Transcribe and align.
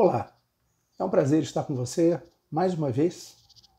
Olá, 0.00 0.32
é 0.96 1.02
um 1.02 1.10
prazer 1.10 1.42
estar 1.42 1.64
com 1.64 1.74
você 1.74 2.22
mais 2.48 2.72
uma 2.72 2.88
vez, 2.88 3.36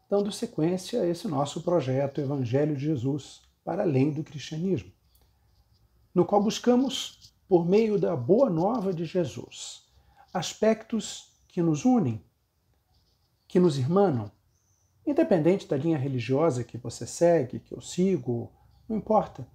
dando 0.09 0.33
sequência 0.33 1.01
a 1.01 1.07
esse 1.07 1.29
nosso 1.29 1.61
projeto 1.61 2.19
Evangelho 2.19 2.75
de 2.75 2.83
Jesus 2.87 3.43
para 3.63 3.83
além 3.83 4.11
do 4.11 4.21
cristianismo, 4.21 4.91
no 6.13 6.25
qual 6.25 6.43
buscamos, 6.43 7.33
por 7.47 7.65
meio 7.65 7.97
da 7.97 8.17
boa 8.17 8.49
nova 8.49 8.93
de 8.93 9.05
Jesus, 9.05 9.89
aspectos 10.33 11.31
que 11.47 11.61
nos 11.61 11.85
unem, 11.85 12.21
que 13.47 13.57
nos 13.57 13.77
irmanam, 13.77 14.29
independente 15.07 15.69
da 15.69 15.77
linha 15.77 15.97
religiosa 15.97 16.65
que 16.65 16.77
você 16.77 17.07
segue, 17.07 17.61
que 17.61 17.73
eu 17.73 17.79
sigo, 17.79 18.51
não 18.89 18.97
importa, 18.97 19.47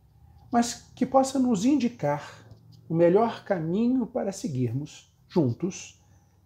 mas 0.50 0.90
que 0.96 1.04
possa 1.04 1.38
nos 1.38 1.66
indicar 1.66 2.42
o 2.88 2.94
melhor 2.94 3.44
caminho 3.44 4.06
para 4.06 4.32
seguirmos 4.32 5.14
juntos 5.28 6.02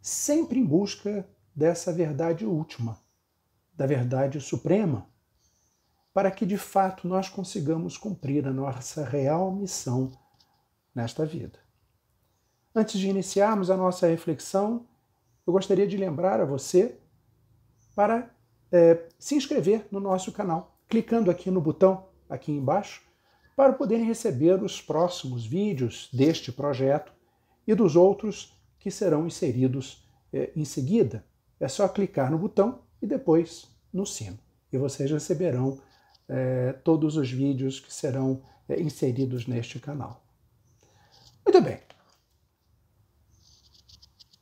sempre 0.08 0.58
em 0.58 0.64
busca 0.64 1.28
dessa 1.54 1.92
verdade 1.92 2.46
última, 2.46 2.98
da 3.74 3.86
verdade 3.86 4.40
suprema, 4.40 5.06
para 6.14 6.30
que 6.30 6.46
de 6.46 6.56
fato 6.56 7.06
nós 7.06 7.28
consigamos 7.28 7.98
cumprir 7.98 8.46
a 8.46 8.52
nossa 8.52 9.04
real 9.04 9.52
missão 9.52 10.10
nesta 10.94 11.26
vida. 11.26 11.58
Antes 12.74 12.98
de 12.98 13.08
iniciarmos 13.08 13.70
a 13.70 13.76
nossa 13.76 14.06
reflexão, 14.06 14.86
eu 15.46 15.52
gostaria 15.52 15.86
de 15.86 15.96
lembrar 15.96 16.40
a 16.40 16.44
você 16.44 16.98
para 17.94 18.34
é, 18.72 19.08
se 19.18 19.34
inscrever 19.34 19.86
no 19.90 20.00
nosso 20.00 20.32
canal, 20.32 20.78
clicando 20.88 21.30
aqui 21.30 21.50
no 21.50 21.60
botão 21.60 22.08
aqui 22.28 22.50
embaixo, 22.50 23.02
para 23.54 23.72
poderem 23.72 24.06
receber 24.06 24.62
os 24.62 24.80
próximos 24.80 25.44
vídeos 25.44 26.08
deste 26.12 26.50
projeto 26.50 27.12
e 27.66 27.74
dos 27.74 27.94
outros 27.94 28.57
que 28.78 28.90
serão 28.90 29.26
inseridos 29.26 30.06
é, 30.32 30.50
em 30.54 30.64
seguida. 30.64 31.24
É 31.58 31.68
só 31.68 31.88
clicar 31.88 32.30
no 32.30 32.38
botão 32.38 32.80
e 33.02 33.06
depois 33.06 33.66
no 33.92 34.06
sino. 34.06 34.38
E 34.72 34.78
vocês 34.78 35.10
receberão 35.10 35.80
é, 36.28 36.72
todos 36.84 37.16
os 37.16 37.30
vídeos 37.30 37.80
que 37.80 37.92
serão 37.92 38.42
é, 38.68 38.80
inseridos 38.80 39.46
neste 39.46 39.78
canal. 39.80 40.22
Muito 41.44 41.60
bem. 41.60 41.80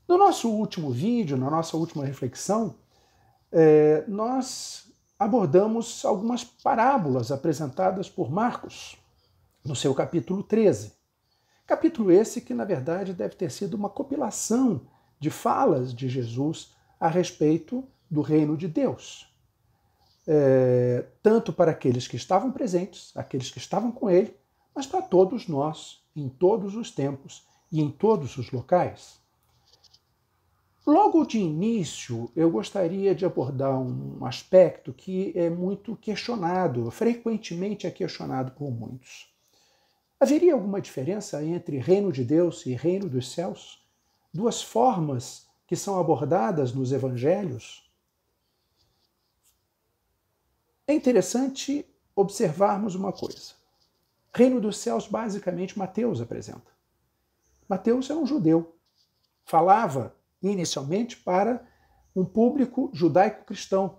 No 0.08 0.19
nosso 0.19 0.50
último 0.50 0.91
vídeo, 0.91 1.36
na 1.36 1.50
nossa 1.50 1.77
última 1.77 2.05
reflexão, 2.05 2.77
nós 4.06 4.86
abordamos 5.18 6.05
algumas 6.05 6.44
parábolas 6.44 7.33
apresentadas 7.33 8.08
por 8.08 8.30
Marcos 8.30 8.96
no 9.64 9.74
seu 9.74 9.94
capítulo 9.94 10.42
13. 10.42 10.95
Capítulo 11.67 12.12
esse 12.12 12.41
que, 12.41 12.55
na 12.55 12.64
verdade, 12.64 13.12
deve 13.12 13.34
ter 13.34 13.50
sido 13.50 13.75
uma 13.75 13.91
compilação 13.91 14.83
de 15.19 15.31
falas 15.31 15.92
de 15.92 16.08
Jesus 16.08 16.73
a 17.00 17.08
respeito 17.08 17.83
do 18.08 18.20
reino 18.20 18.56
de 18.56 18.69
Deus. 18.69 19.34
É, 20.28 21.06
tanto 21.20 21.53
para 21.53 21.73
aqueles 21.73 22.06
que 22.06 22.17
estavam 22.17 22.53
presentes, 22.53 23.11
aqueles 23.17 23.50
que 23.50 23.58
estavam 23.58 23.91
com 23.91 24.08
ele, 24.08 24.36
mas 24.73 24.86
para 24.86 25.03
todos 25.03 25.48
nós, 25.48 26.05
em 26.14 26.28
todos 26.28 26.77
os 26.77 26.92
tempos 26.92 27.45
e 27.73 27.80
em 27.80 27.91
todos 27.91 28.36
os 28.36 28.53
locais. 28.53 29.20
Logo 30.86 31.25
de 31.27 31.39
início, 31.39 32.30
eu 32.36 32.48
gostaria 32.48 33.12
de 33.12 33.25
abordar 33.25 33.77
um 33.77 34.25
aspecto 34.25 34.92
que 34.92 35.33
é 35.34 35.51
muito 35.51 35.97
questionado, 35.97 36.89
frequentemente 36.92 37.89
é 37.89 37.91
questionado 37.91 38.53
por 38.53 38.70
muitos. 38.70 39.36
Haveria 40.19 40.55
alguma 40.55 40.81
diferença 40.81 41.45
entre 41.45 41.78
reino 41.78 42.11
de 42.11 42.25
Deus 42.25 42.64
e 42.64 42.75
reino 42.75 43.09
dos 43.09 43.31
céus? 43.31 43.86
Duas 44.33 44.62
formas 44.62 45.47
que 45.67 45.77
são 45.77 46.00
abordadas 46.00 46.73
nos 46.73 46.91
evangelhos? 46.91 47.91
É 50.86 50.95
interessante 50.95 51.84
observarmos 52.14 52.95
uma 52.95 53.13
coisa. 53.13 53.52
Reino 54.33 54.58
dos 54.58 54.79
céus, 54.79 55.07
basicamente, 55.07 55.79
Mateus 55.79 56.20
apresenta. 56.20 56.70
Mateus 57.69 58.08
era 58.08 58.19
um 58.19 58.27
judeu. 58.27 58.74
Falava 59.45 60.17
inicialmente 60.42 61.17
para 61.17 61.67
um 62.14 62.24
público 62.24 62.90
judaico-cristão 62.95 63.98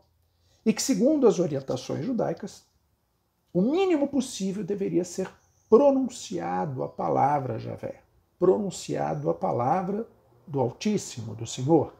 e 0.66 0.74
que, 0.74 0.81
segundo 0.81 1.28
as 1.28 1.38
orientações 1.38 2.06
judaicas, 2.06 2.66
o 3.53 3.62
mínimo 3.62 4.08
possível 4.08 4.64
deveria 4.64 5.03
ser 5.03 5.30
pronunciado 5.69 6.83
a 6.83 6.89
palavra 6.89 7.59
Javé, 7.59 8.01
pronunciado 8.39 9.29
a 9.29 9.33
palavra 9.33 10.07
do 10.45 10.59
Altíssimo, 10.59 11.35
do 11.35 11.45
Senhor. 11.45 11.94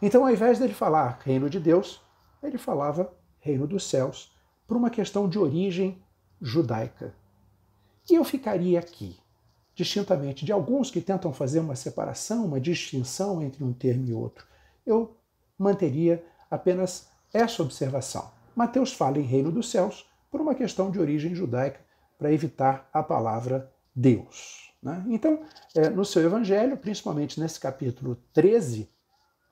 Então, 0.00 0.24
ao 0.24 0.32
invés 0.32 0.58
dele 0.58 0.74
falar 0.74 1.18
reino 1.24 1.50
de 1.50 1.58
Deus, 1.58 2.00
ele 2.42 2.56
falava 2.56 3.12
reino 3.40 3.66
dos 3.66 3.88
céus, 3.88 4.32
por 4.66 4.76
uma 4.76 4.90
questão 4.90 5.28
de 5.28 5.38
origem 5.38 6.00
judaica. 6.40 7.14
E 8.08 8.14
eu 8.14 8.24
ficaria 8.24 8.78
aqui, 8.78 9.18
distintamente 9.74 10.44
de 10.44 10.52
alguns 10.52 10.90
que 10.90 11.00
tentam 11.00 11.32
fazer 11.32 11.60
uma 11.60 11.74
separação, 11.74 12.44
uma 12.44 12.60
distinção 12.60 13.42
entre 13.42 13.64
um 13.64 13.72
termo 13.72 14.06
e 14.06 14.12
outro. 14.12 14.46
Eu 14.86 15.16
manteria 15.58 16.24
apenas 16.50 17.08
essa 17.32 17.62
observação. 17.62 18.30
Mateus 18.54 18.92
fala 18.92 19.18
em 19.18 19.22
reino 19.22 19.50
dos 19.50 19.70
céus 19.70 20.06
por 20.30 20.40
uma 20.40 20.54
questão 20.54 20.90
de 20.90 21.00
origem 21.00 21.34
judaica 21.34 21.80
para 22.18 22.32
evitar 22.32 22.90
a 22.92 23.02
palavra 23.02 23.72
Deus. 23.94 24.72
Né? 24.82 25.04
Então, 25.08 25.40
é, 25.74 25.88
no 25.88 26.04
seu 26.04 26.22
evangelho, 26.22 26.76
principalmente 26.76 27.40
nesse 27.40 27.58
capítulo 27.58 28.16
13, 28.32 28.90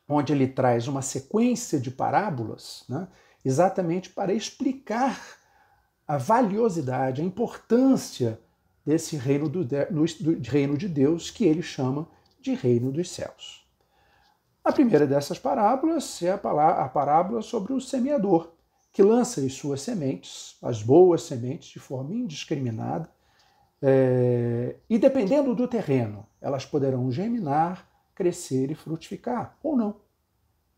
onde 0.08 0.32
ele 0.32 0.46
traz 0.46 0.86
uma 0.86 1.02
sequência 1.02 1.80
de 1.80 1.90
parábolas, 1.90 2.84
né, 2.88 3.08
exatamente 3.44 4.10
para 4.10 4.32
explicar 4.32 5.20
a 6.06 6.16
valiosidade, 6.16 7.20
a 7.20 7.24
importância 7.24 8.40
desse 8.84 9.16
reino, 9.16 9.48
do, 9.48 9.64
do, 9.64 10.40
reino 10.48 10.76
de 10.76 10.88
Deus 10.88 11.30
que 11.30 11.44
ele 11.44 11.62
chama 11.62 12.08
de 12.40 12.54
reino 12.54 12.92
dos 12.92 13.10
céus. 13.10 13.66
A 14.62 14.72
primeira 14.72 15.06
dessas 15.06 15.38
parábolas 15.38 16.22
é 16.22 16.30
a 16.30 16.88
parábola 16.88 17.42
sobre 17.42 17.72
o 17.72 17.80
semeador, 17.80 18.52
que 18.96 19.02
lança 19.02 19.42
as 19.42 19.52
suas 19.52 19.82
sementes, 19.82 20.56
as 20.62 20.82
boas 20.82 21.24
sementes, 21.24 21.68
de 21.68 21.78
forma 21.78 22.14
indiscriminada, 22.14 23.06
é, 23.82 24.76
e 24.88 24.96
dependendo 24.98 25.54
do 25.54 25.68
terreno, 25.68 26.26
elas 26.40 26.64
poderão 26.64 27.12
germinar, 27.12 27.86
crescer 28.14 28.70
e 28.70 28.74
frutificar, 28.74 29.54
ou 29.62 29.76
não. 29.76 29.96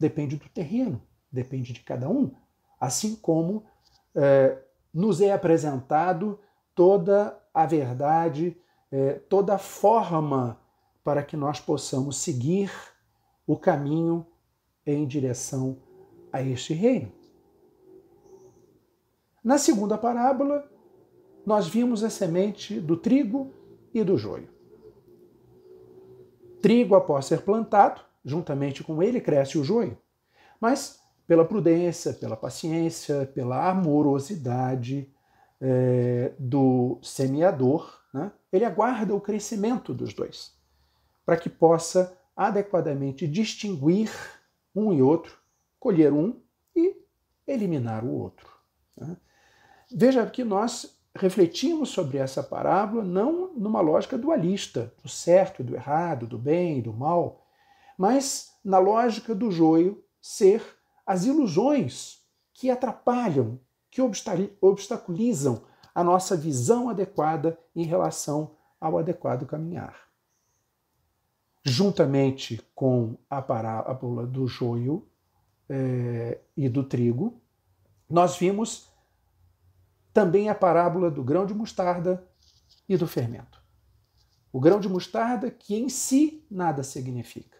Depende 0.00 0.34
do 0.34 0.48
terreno, 0.48 1.00
depende 1.30 1.72
de 1.72 1.78
cada 1.78 2.08
um. 2.08 2.32
Assim 2.80 3.14
como 3.14 3.62
é, 4.16 4.58
nos 4.92 5.20
é 5.20 5.32
apresentado 5.32 6.40
toda 6.74 7.40
a 7.54 7.66
verdade, 7.66 8.56
é, 8.90 9.12
toda 9.12 9.54
a 9.54 9.58
forma 9.58 10.58
para 11.04 11.22
que 11.22 11.36
nós 11.36 11.60
possamos 11.60 12.16
seguir 12.16 12.72
o 13.46 13.56
caminho 13.56 14.26
em 14.84 15.06
direção 15.06 15.76
a 16.32 16.42
este 16.42 16.74
reino. 16.74 17.16
Na 19.48 19.56
segunda 19.56 19.96
parábola, 19.96 20.70
nós 21.46 21.66
vimos 21.66 22.04
a 22.04 22.10
semente 22.10 22.78
do 22.78 22.98
trigo 22.98 23.50
e 23.94 24.04
do 24.04 24.18
joio. 24.18 24.46
Trigo, 26.60 26.94
após 26.94 27.24
ser 27.24 27.40
plantado, 27.40 28.02
juntamente 28.22 28.84
com 28.84 29.02
ele 29.02 29.22
cresce 29.22 29.56
o 29.56 29.64
joio. 29.64 29.96
Mas 30.60 31.00
pela 31.26 31.46
prudência, 31.46 32.12
pela 32.12 32.36
paciência, 32.36 33.24
pela 33.24 33.70
amorosidade 33.70 35.10
é, 35.58 36.34
do 36.38 36.98
semeador, 37.02 38.02
né, 38.12 38.30
ele 38.52 38.66
aguarda 38.66 39.14
o 39.14 39.20
crescimento 39.20 39.94
dos 39.94 40.12
dois, 40.12 40.54
para 41.24 41.38
que 41.38 41.48
possa 41.48 42.14
adequadamente 42.36 43.26
distinguir 43.26 44.10
um 44.76 44.92
e 44.92 45.00
outro, 45.00 45.38
colher 45.80 46.12
um 46.12 46.38
e 46.76 46.94
eliminar 47.46 48.04
o 48.04 48.12
outro. 48.12 48.46
Né? 48.94 49.16
Veja 49.90 50.26
que 50.26 50.44
nós 50.44 50.98
refletimos 51.14 51.88
sobre 51.88 52.18
essa 52.18 52.42
parábola 52.42 53.02
não 53.02 53.52
numa 53.54 53.80
lógica 53.80 54.18
dualista, 54.18 54.92
do 55.02 55.08
certo 55.08 55.62
e 55.62 55.64
do 55.64 55.74
errado, 55.74 56.26
do 56.26 56.38
bem 56.38 56.78
e 56.78 56.82
do 56.82 56.92
mal, 56.92 57.44
mas 57.96 58.52
na 58.64 58.78
lógica 58.78 59.34
do 59.34 59.50
joio 59.50 60.02
ser 60.20 60.62
as 61.06 61.24
ilusões 61.24 62.22
que 62.52 62.70
atrapalham, 62.70 63.58
que 63.90 64.02
obstaculizam 64.60 65.62
a 65.94 66.04
nossa 66.04 66.36
visão 66.36 66.88
adequada 66.88 67.58
em 67.74 67.84
relação 67.84 68.56
ao 68.80 68.98
adequado 68.98 69.46
caminhar. 69.46 69.96
Juntamente 71.64 72.60
com 72.74 73.16
a 73.28 73.42
parábola 73.42 74.26
do 74.26 74.46
joio 74.46 75.08
é, 75.68 76.38
e 76.56 76.68
do 76.68 76.84
trigo, 76.84 77.40
nós 78.08 78.36
vimos 78.36 78.87
também 80.18 80.48
a 80.48 80.54
parábola 80.54 81.12
do 81.12 81.22
grão 81.22 81.46
de 81.46 81.54
mostarda 81.54 82.26
e 82.88 82.96
do 82.96 83.06
fermento. 83.06 83.62
O 84.52 84.58
grão 84.58 84.80
de 84.80 84.88
mostarda 84.88 85.48
que 85.48 85.76
em 85.76 85.88
si 85.88 86.44
nada 86.50 86.82
significa. 86.82 87.56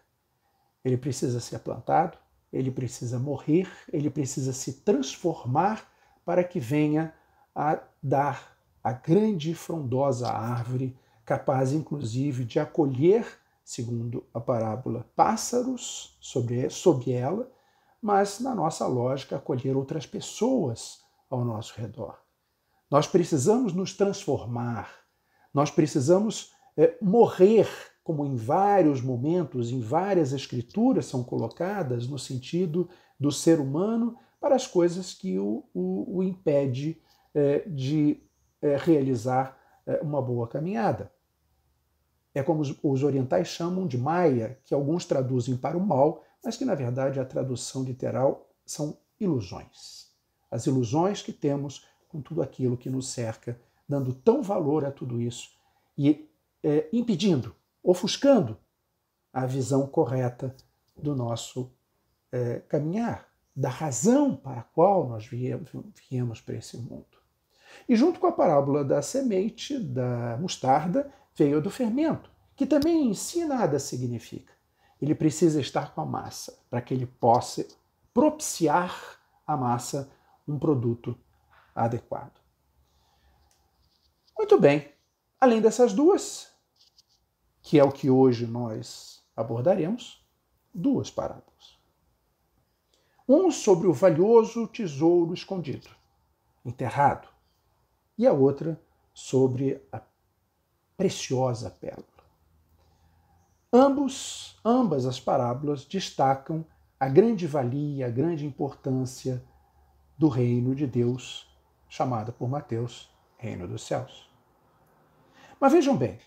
ele 0.85 0.97
precisa 0.97 1.39
ser 1.39 1.61
plantado, 1.61 2.19
ele 2.53 2.73
precisa 2.73 3.17
morrer, 3.17 3.71
ele 3.93 4.11
precisa 4.11 4.53
se 4.53 4.81
transformar 4.81 5.89
para 6.25 6.43
que 6.43 6.59
venha 6.59 7.15
a 7.55 7.79
dar 8.03 8.59
a 8.83 8.91
grande 8.91 9.53
e 9.53 9.55
frondosa 9.55 10.29
árvore, 10.29 10.99
capaz 11.25 11.73
inclusive 11.73 12.45
de 12.45 12.59
acolher, 12.59 13.25
segundo 13.63 14.27
a 14.35 14.41
parábola, 14.41 15.09
pássaros 15.15 16.19
sobre, 16.21 16.69
sobre 16.71 17.13
ela, 17.13 17.49
mas 18.03 18.41
na 18.41 18.53
nossa 18.53 18.85
lógica, 18.85 19.37
acolher 19.37 19.77
outras 19.77 20.07
pessoas 20.07 21.05
ao 21.31 21.45
nosso 21.45 21.81
redor. 21.81 22.19
Nós 22.91 23.07
precisamos 23.07 23.73
nos 23.73 23.93
transformar, 23.93 24.91
nós 25.53 25.71
precisamos 25.71 26.53
é, 26.77 26.97
morrer, 27.03 27.69
como 28.03 28.25
em 28.25 28.35
vários 28.35 29.03
momentos, 29.03 29.71
em 29.71 29.81
várias 29.81 30.33
escrituras 30.33 31.07
são 31.07 31.23
colocadas, 31.23 32.07
no 32.07 32.19
sentido 32.19 32.89
do 33.21 33.31
ser 33.31 33.61
humano 33.61 34.17
para 34.41 34.55
as 34.55 34.67
coisas 34.67 35.13
que 35.13 35.39
o, 35.39 35.65
o, 35.75 36.19
o 36.19 36.23
impede 36.23 37.01
é, 37.35 37.61
de 37.67 38.23
é, 38.63 38.77
realizar 38.77 39.59
uma 40.03 40.21
boa 40.21 40.47
caminhada. 40.47 41.11
É 42.35 42.43
como 42.43 42.61
os, 42.61 42.79
os 42.83 43.03
orientais 43.03 43.49
chamam 43.49 43.87
de 43.87 43.97
maia, 43.97 44.59
que 44.65 44.75
alguns 44.75 45.05
traduzem 45.05 45.57
para 45.57 45.79
o 45.79 45.85
mal, 45.85 46.23
mas 46.45 46.57
que 46.57 46.65
na 46.65 46.75
verdade 46.75 47.19
a 47.19 47.25
tradução 47.25 47.83
literal 47.83 48.49
são 48.65 48.99
ilusões. 49.19 50.09
As 50.51 50.67
ilusões 50.67 51.23
que 51.23 51.33
temos 51.33 51.87
com 52.09 52.21
tudo 52.21 52.43
aquilo 52.43 52.77
que 52.77 52.91
nos 52.91 53.09
cerca, 53.09 53.61
dando 53.89 54.13
tão 54.13 54.43
valor 54.43 54.85
a 54.85 54.91
tudo 54.91 55.21
isso 55.21 55.51
e 55.97 56.29
é, 56.63 56.89
impedindo, 56.93 57.55
ofuscando 57.83 58.57
a 59.33 59.47
visão 59.47 59.87
correta 59.87 60.55
do 60.97 61.15
nosso 61.15 61.71
é, 62.33 62.61
caminhar, 62.61 63.29
da 63.55 63.69
razão 63.69 64.35
para 64.35 64.61
a 64.61 64.65
qual 64.65 65.09
nós 65.09 65.27
viemos, 65.27 66.41
para 66.41 66.57
esse 66.57 66.77
mundo. 66.77 67.07
E 67.89 67.97
junto 67.97 68.19
com 68.19 68.27
a 68.27 68.33
parábola 68.33 68.85
da 68.85 69.03
semente 69.03 69.79
da 69.79 70.37
mostarda, 70.41 71.13
veio 71.35 71.59
a 71.59 71.61
do 71.61 71.71
fermento, 71.71 72.31
que 72.57 72.67
também 72.67 73.11
em 73.11 73.15
si 73.15 73.45
nada 73.45 73.79
significa. 73.79 74.53
Ele 75.01 75.15
precisa 75.15 75.61
estar 75.61 75.95
com 75.95 76.01
a 76.01 76.07
massa 76.07 76.59
para 76.69 76.81
que 76.81 76.93
ele 76.93 77.07
possa 77.07 77.67
propiciar 78.13 79.19
a 79.47 79.57
massa 79.57 80.11
um 80.47 80.59
produto 80.59 81.17
adequado. 81.85 82.41
Muito 84.37 84.59
bem. 84.61 84.93
Além 85.41 85.61
dessas 85.61 85.93
duas, 85.93 86.53
que 87.63 87.79
é 87.79 87.85
o 87.85 87.93
que 87.93 88.11
hoje 88.11 88.47
nós 88.47 89.23
abordaremos, 89.37 90.25
duas 90.75 91.11
parábolas. 91.11 91.79
Um 93.29 93.51
sobre 93.51 93.87
o 93.87 93.93
valioso 93.93 94.67
tesouro 94.67 95.35
escondido, 95.35 95.89
enterrado, 96.65 97.29
e 98.17 98.27
a 98.27 98.33
outra 98.33 98.81
sobre 99.15 99.81
a 99.93 100.01
preciosa 100.97 101.71
pérola. 101.71 102.07
Ambos, 103.73 104.59
ambas 104.65 105.05
as 105.07 105.21
parábolas 105.21 105.85
destacam 105.85 106.65
a 106.99 107.09
grande 107.09 107.47
valia, 107.47 108.07
a 108.07 108.11
grande 108.11 108.45
importância 108.45 109.45
do 110.17 110.27
reino 110.29 110.75
de 110.75 110.87
Deus, 110.87 111.48
chamada 111.89 112.33
por 112.33 112.49
Mateus 112.49 113.11
Reino 113.37 113.67
dos 113.67 113.87
Céus. 113.87 114.29
Mas 115.61 115.73
vejam 115.73 115.97
bem, 115.97 116.19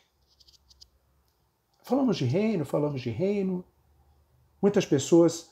falamos 1.83 2.17
de 2.17 2.25
reino, 2.25 2.65
falamos 2.65 3.01
de 3.01 3.09
reino, 3.09 3.63
muitas 4.61 4.85
pessoas 4.85 5.49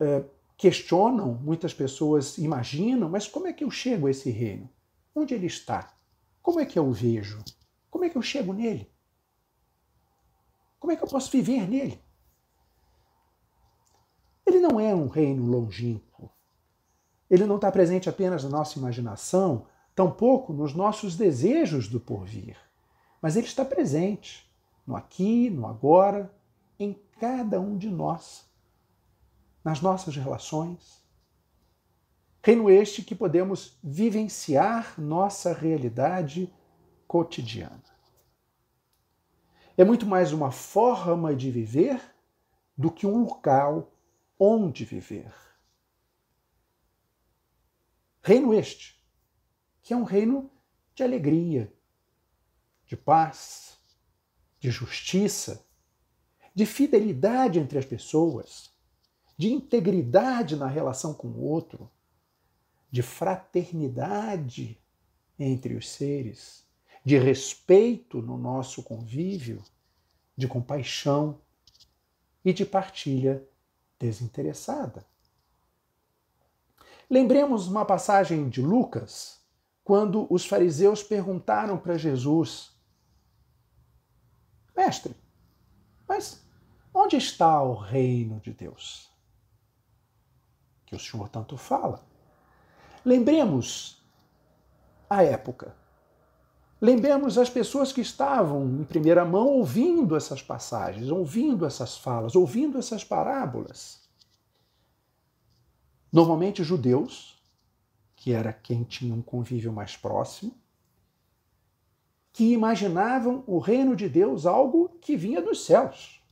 é, 0.00 0.24
questionam, 0.56 1.34
muitas 1.34 1.72
pessoas 1.72 2.38
imaginam, 2.38 3.08
mas 3.08 3.26
como 3.26 3.46
é 3.46 3.52
que 3.52 3.64
eu 3.64 3.70
chego 3.70 4.06
a 4.06 4.10
esse 4.10 4.30
reino? 4.30 4.68
Onde 5.14 5.34
ele 5.34 5.46
está? 5.46 5.94
Como 6.42 6.60
é 6.60 6.66
que 6.66 6.78
eu 6.78 6.86
o 6.86 6.92
vejo? 6.92 7.42
Como 7.90 8.04
é 8.04 8.08
que 8.08 8.16
eu 8.16 8.22
chego 8.22 8.52
nele? 8.52 8.90
Como 10.78 10.92
é 10.92 10.96
que 10.96 11.04
eu 11.04 11.08
posso 11.08 11.30
viver 11.30 11.68
nele? 11.68 12.02
Ele 14.46 14.58
não 14.58 14.80
é 14.80 14.94
um 14.94 15.08
reino 15.08 15.46
longínquo. 15.46 16.09
Ele 17.30 17.46
não 17.46 17.56
está 17.56 17.70
presente 17.70 18.08
apenas 18.08 18.42
na 18.44 18.50
nossa 18.50 18.78
imaginação, 18.78 19.66
tampouco 19.94 20.52
nos 20.52 20.74
nossos 20.74 21.16
desejos 21.16 21.88
do 21.88 22.00
porvir. 22.00 22.56
Mas 23.22 23.36
ele 23.36 23.46
está 23.46 23.64
presente 23.64 24.50
no 24.86 24.96
aqui, 24.96 25.48
no 25.48 25.66
agora, 25.66 26.34
em 26.78 26.98
cada 27.20 27.60
um 27.60 27.78
de 27.78 27.88
nós, 27.88 28.44
nas 29.62 29.80
nossas 29.80 30.16
relações, 30.16 31.00
Reino 32.42 32.70
este 32.70 33.02
que 33.02 33.14
podemos 33.14 33.78
vivenciar 33.82 34.98
nossa 34.98 35.52
realidade 35.52 36.50
cotidiana. 37.06 37.82
É 39.76 39.84
muito 39.84 40.06
mais 40.06 40.32
uma 40.32 40.50
forma 40.50 41.36
de 41.36 41.50
viver 41.50 42.00
do 42.76 42.90
que 42.90 43.06
um 43.06 43.24
local 43.24 43.92
onde 44.38 44.86
viver. 44.86 45.30
Reino 48.22 48.52
este, 48.52 49.00
que 49.82 49.94
é 49.94 49.96
um 49.96 50.04
reino 50.04 50.50
de 50.94 51.02
alegria, 51.02 51.72
de 52.86 52.96
paz, 52.96 53.78
de 54.58 54.70
justiça, 54.70 55.66
de 56.54 56.66
fidelidade 56.66 57.58
entre 57.58 57.78
as 57.78 57.84
pessoas, 57.84 58.70
de 59.36 59.50
integridade 59.52 60.56
na 60.56 60.66
relação 60.66 61.14
com 61.14 61.28
o 61.28 61.42
outro 61.42 61.90
de 62.90 63.02
fraternidade 63.02 64.78
entre 65.38 65.74
os 65.74 65.88
seres, 65.88 66.66
de 67.04 67.16
respeito 67.16 68.20
no 68.20 68.36
nosso 68.36 68.82
convívio, 68.82 69.62
de 70.36 70.48
compaixão 70.48 71.40
e 72.44 72.52
de 72.52 72.66
partilha 72.66 73.46
desinteressada. 73.98 75.06
Lembremos 77.10 77.66
uma 77.66 77.84
passagem 77.84 78.48
de 78.48 78.62
Lucas, 78.62 79.40
quando 79.82 80.32
os 80.32 80.46
fariseus 80.46 81.02
perguntaram 81.02 81.76
para 81.76 81.98
Jesus: 81.98 82.70
Mestre, 84.76 85.16
mas 86.08 86.40
onde 86.94 87.16
está 87.16 87.60
o 87.60 87.74
reino 87.74 88.38
de 88.38 88.52
Deus? 88.52 89.10
Que 90.86 90.94
o 90.94 91.00
Senhor 91.00 91.28
tanto 91.28 91.56
fala. 91.56 92.00
Lembremos 93.04 94.00
a 95.08 95.24
época. 95.24 95.74
Lembremos 96.80 97.36
as 97.36 97.50
pessoas 97.50 97.92
que 97.92 98.00
estavam 98.00 98.64
em 98.64 98.84
primeira 98.84 99.24
mão 99.24 99.48
ouvindo 99.48 100.16
essas 100.16 100.42
passagens, 100.42 101.10
ouvindo 101.10 101.66
essas 101.66 101.98
falas, 101.98 102.36
ouvindo 102.36 102.78
essas 102.78 103.02
parábolas. 103.02 103.99
Normalmente 106.12 106.64
judeus, 106.64 107.40
que 108.16 108.32
era 108.32 108.52
quem 108.52 108.82
tinha 108.82 109.14
um 109.14 109.22
convívio 109.22 109.72
mais 109.72 109.96
próximo, 109.96 110.54
que 112.32 112.52
imaginavam 112.52 113.42
o 113.46 113.58
reino 113.58 113.96
de 113.96 114.08
Deus 114.08 114.46
algo 114.46 114.88
que 115.00 115.16
vinha 115.16 115.42
dos 115.42 115.64
céus, 115.64 116.22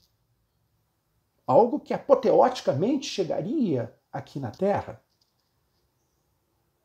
algo 1.47 1.81
que 1.81 1.95
apoteoticamente 1.95 3.07
chegaria 3.07 3.95
aqui 4.13 4.39
na 4.39 4.51
terra 4.51 5.03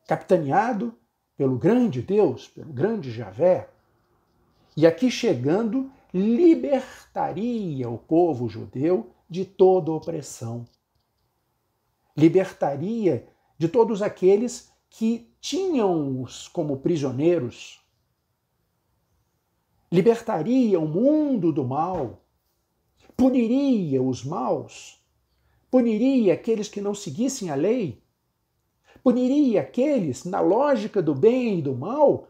capitaneado 0.06 0.94
pelo 1.36 1.58
grande 1.58 2.02
Deus, 2.02 2.48
pelo 2.48 2.72
grande 2.72 3.12
Javé. 3.12 3.70
E 4.76 4.86
aqui 4.86 5.10
chegando, 5.10 5.92
libertaria 6.14 7.90
o 7.90 7.98
povo 7.98 8.48
judeu 8.48 9.12
de 9.30 9.46
toda 9.46 9.92
opressão. 9.92 10.66
Libertaria 12.16 13.28
de 13.58 13.68
todos 13.68 14.02
aqueles 14.02 14.72
que 14.90 15.34
tinham-os 15.40 16.48
como 16.48 16.78
prisioneiros. 16.78 17.82
Libertaria 19.92 20.80
o 20.80 20.88
mundo 20.88 21.52
do 21.52 21.64
mal. 21.64 22.26
Puniria 23.16 24.02
os 24.02 24.24
maus. 24.24 25.04
Puniria 25.70 26.34
aqueles 26.34 26.68
que 26.68 26.82
não 26.82 26.94
seguissem 26.94 27.50
a 27.50 27.56
lei 27.56 28.04
puniria 29.04 29.62
aqueles, 29.62 30.24
na 30.24 30.40
lógica 30.40 31.02
do 31.02 31.14
bem 31.14 31.60
e 31.60 31.62
do 31.62 31.76
mal, 31.76 32.30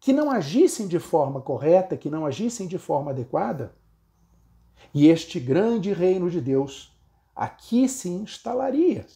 que 0.00 0.12
não 0.12 0.30
agissem 0.30 0.88
de 0.88 0.98
forma 0.98 1.40
correta, 1.40 1.96
que 1.96 2.10
não 2.10 2.26
agissem 2.26 2.66
de 2.66 2.78
forma 2.78 3.12
adequada. 3.12 3.74
E 4.92 5.06
este 5.06 5.38
grande 5.38 5.92
reino 5.92 6.28
de 6.28 6.40
Deus 6.40 6.89
aqui 7.34 7.88
se 7.88 8.08
instalaria. 8.08 9.06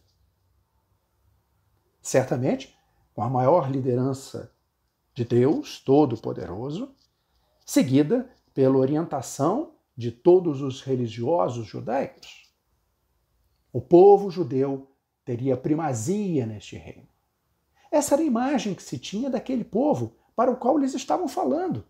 Certamente, 2.01 2.77
com 3.13 3.21
a 3.21 3.29
maior 3.29 3.71
liderança 3.71 4.53
de 5.13 5.23
Deus 5.23 5.79
Todo-Poderoso, 5.79 6.93
seguida 7.65 8.29
pela 8.53 8.77
orientação 8.77 9.75
de 9.97 10.11
todos 10.11 10.61
os 10.61 10.81
religiosos 10.81 11.65
judaicos. 11.65 12.53
O 13.71 13.81
povo 13.81 14.29
judeu 14.29 14.91
teria 15.23 15.57
primazia 15.57 16.45
neste 16.45 16.75
reino. 16.75 17.07
Essa 17.89 18.15
era 18.15 18.21
a 18.21 18.25
imagem 18.25 18.75
que 18.75 18.83
se 18.83 18.99
tinha 18.99 19.29
daquele 19.29 19.63
povo 19.63 20.17
para 20.35 20.51
o 20.51 20.57
qual 20.57 20.77
eles 20.77 20.93
estavam 20.93 21.27
falando, 21.27 21.85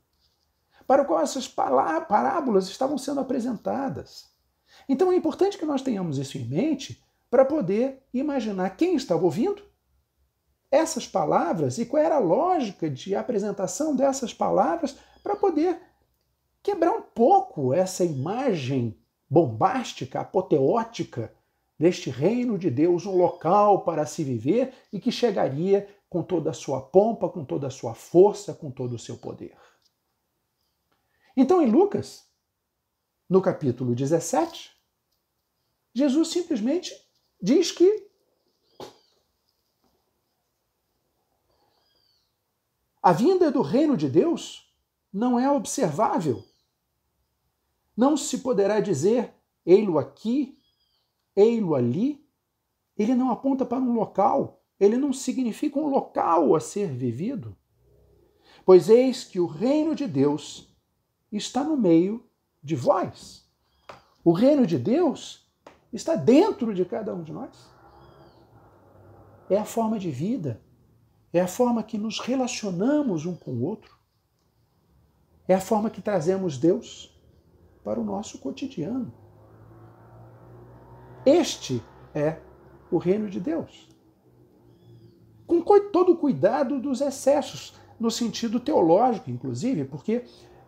para 0.86 1.02
o 1.02 1.06
qual 1.06 1.22
essas 1.22 1.48
parábolas 1.48 2.68
estavam 2.68 2.98
sendo 2.98 3.20
apresentadas. 3.20 4.35
Então 4.88 5.12
é 5.12 5.16
importante 5.16 5.58
que 5.58 5.66
nós 5.66 5.82
tenhamos 5.82 6.18
isso 6.18 6.38
em 6.38 6.46
mente 6.46 7.04
para 7.30 7.46
poder 7.46 8.04
imaginar 8.14 8.78
quem 8.78 8.96
estava 8.96 9.24
ouvindo 9.24 9.62
essas 10.72 11.08
palavras 11.08 11.78
e 11.78 11.86
qual 11.86 12.04
era 12.04 12.16
a 12.16 12.20
lógica 12.20 12.90
de 12.90 13.16
apresentação 13.16 13.96
dessas 13.96 14.34
palavras 14.34 14.98
para 15.24 15.36
poder 15.36 15.80
quebrar 16.62 16.92
um 16.92 17.02
pouco 17.02 17.74
essa 17.74 18.04
imagem 18.04 18.98
bombástica, 19.30 20.22
apoteótica 20.22 21.34
deste 21.78 22.10
reino 22.10 22.58
de 22.58 22.70
Deus, 22.70 23.06
um 23.06 23.16
local 23.16 23.84
para 23.84 24.06
se 24.06 24.24
viver 24.24 24.74
e 24.92 25.00
que 25.00 25.12
chegaria 25.12 25.88
com 26.10 26.24
toda 26.24 26.52
a 26.52 26.54
sua 26.54 26.82
pompa, 26.82 27.30
com 27.30 27.44
toda 27.44 27.68
a 27.68 27.72
sua 27.72 27.94
força, 27.94 28.54
com 28.54 28.72
todo 28.72 28.94
o 28.94 29.00
seu 29.00 29.18
poder. 29.18 29.58
Então, 31.36 31.62
em 31.62 31.70
Lucas, 31.70 32.26
no 33.30 33.42
capítulo 33.42 33.96
17, 33.96 34.72
Jesus 35.94 36.28
simplesmente 36.28 36.94
diz 37.42 37.72
que 37.72 38.08
a 43.02 43.12
vinda 43.12 43.52
do 43.52 43.62
reino 43.62 43.96
de 43.96 44.10
Deus 44.10 44.74
não 45.12 45.40
é 45.40 45.50
observável. 45.50 46.44
Não 47.96 48.18
se 48.18 48.40
poderá 48.40 48.80
dizer, 48.80 49.34
ei-lo 49.66 49.98
aqui, 49.98 50.60
ei-lo 51.36 51.76
ali. 51.76 52.28
Ele 52.98 53.16
não 53.16 53.32
aponta 53.32 53.66
para 53.66 53.80
um 53.80 53.94
local, 53.94 54.62
ele 54.80 54.98
não 54.98 55.14
significa 55.14 55.80
um 55.80 55.88
local 55.88 56.56
a 56.56 56.60
ser 56.60 56.92
vivido. 56.92 57.58
Pois 58.66 58.90
eis 58.90 59.24
que 59.24 59.40
o 59.40 59.46
reino 59.46 59.94
de 59.96 60.08
Deus 60.08 60.76
está 61.32 61.64
no 61.64 61.78
meio 61.78 62.25
de 62.66 62.76
vós. 62.76 63.48
O 64.24 64.32
reino 64.32 64.66
de 64.66 64.80
Deus 64.80 65.48
está 65.94 66.16
dentro 66.16 66.74
de 66.74 66.84
cada 66.84 67.14
um 67.14 67.22
de 67.22 67.32
nós. 67.32 67.72
É 69.48 69.56
a 69.56 69.64
forma 69.64 70.00
de 70.00 70.10
vida, 70.10 70.60
é 71.32 71.40
a 71.40 71.48
forma 71.48 71.84
que 71.84 71.96
nos 71.96 72.20
relacionamos 72.20 73.28
um 73.28 73.36
com 73.36 73.52
o 73.52 73.64
outro, 73.64 73.96
é 75.48 75.54
a 75.54 75.62
forma 75.62 75.92
que 75.92 76.02
trazemos 76.02 76.58
Deus 76.58 77.16
para 77.84 78.00
o 78.00 78.04
nosso 78.04 78.40
cotidiano. 78.40 79.14
Este 81.24 81.84
é 82.16 82.40
o 82.90 82.98
reino 82.98 83.30
de 83.30 83.40
Deus. 83.40 83.88
Com 85.46 85.62
todo 85.92 86.14
o 86.14 86.18
cuidado 86.18 86.80
dos 86.80 87.00
excessos, 87.00 87.76
no 88.00 88.10
sentido 88.10 88.60
teológico, 88.60 89.30
inclusive, 89.30 89.86
porque, 89.86 90.26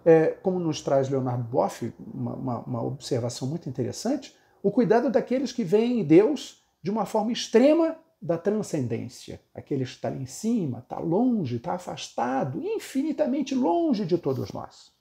é, 0.07 0.27
como 0.41 0.57
nos 0.57 0.79
traz 0.79 1.09
Leonardo 1.09 1.43
Boff, 1.43 1.93
uma, 1.99 2.33
uma, 2.33 2.59
uma 2.59 2.81
observação 2.81 3.45
muito 3.45 3.67
interessante, 3.67 4.33
o 4.63 4.71
cuidado 4.71 5.09
daqueles 5.09 5.51
que 5.51 5.65
veem 5.65 6.01
Deus 6.01 6.63
de 6.81 6.89
uma 6.89 7.05
forma 7.05 7.33
extrema 7.33 7.97
da 8.21 8.37
transcendência. 8.37 9.41
Aquele 9.53 9.83
que 9.83 9.89
está 9.89 10.07
lá 10.07 10.15
em 10.15 10.25
cima, 10.25 10.79
está 10.79 10.97
longe, 10.97 11.57
está 11.57 11.73
afastado, 11.73 12.61
infinitamente 12.63 13.53
longe 13.53 14.05
de 14.05 14.17
todos 14.17 14.53
nós. 14.53 14.93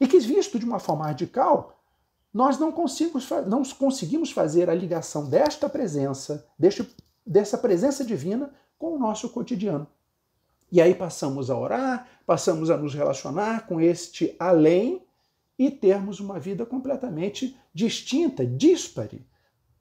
E 0.00 0.08
que, 0.08 0.18
visto 0.18 0.58
de 0.58 0.64
uma 0.64 0.78
forma 0.78 1.04
radical, 1.04 1.78
nós 2.32 2.58
não 2.58 2.72
conseguimos, 2.72 3.28
não 3.46 3.62
conseguimos 3.62 4.32
fazer 4.32 4.70
a 4.70 4.74
ligação 4.74 5.28
desta 5.28 5.68
presença, 5.68 6.48
deste, 6.58 6.88
dessa 7.24 7.58
presença 7.58 8.02
divina, 8.02 8.50
com 8.78 8.94
o 8.94 8.98
nosso 8.98 9.28
cotidiano. 9.28 9.86
E 10.70 10.80
aí 10.80 10.94
passamos 10.94 11.50
a 11.50 11.56
orar, 11.56 12.06
passamos 12.26 12.70
a 12.70 12.76
nos 12.76 12.94
relacionar 12.94 13.66
com 13.66 13.80
este 13.80 14.36
além 14.38 15.02
e 15.58 15.70
termos 15.70 16.20
uma 16.20 16.38
vida 16.38 16.64
completamente 16.64 17.58
distinta, 17.74 18.46
díspare, 18.46 19.26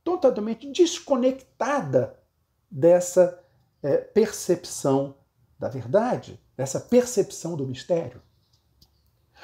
totalmente 0.03 0.72
desconectada 0.72 2.17
dessa 2.72 3.44
é, 3.84 3.98
percepção 3.98 5.15
da 5.60 5.67
verdade, 5.67 6.39
dessa 6.56 6.79
percepção 6.79 7.56
do 7.56 7.67
mistério. 7.67 8.22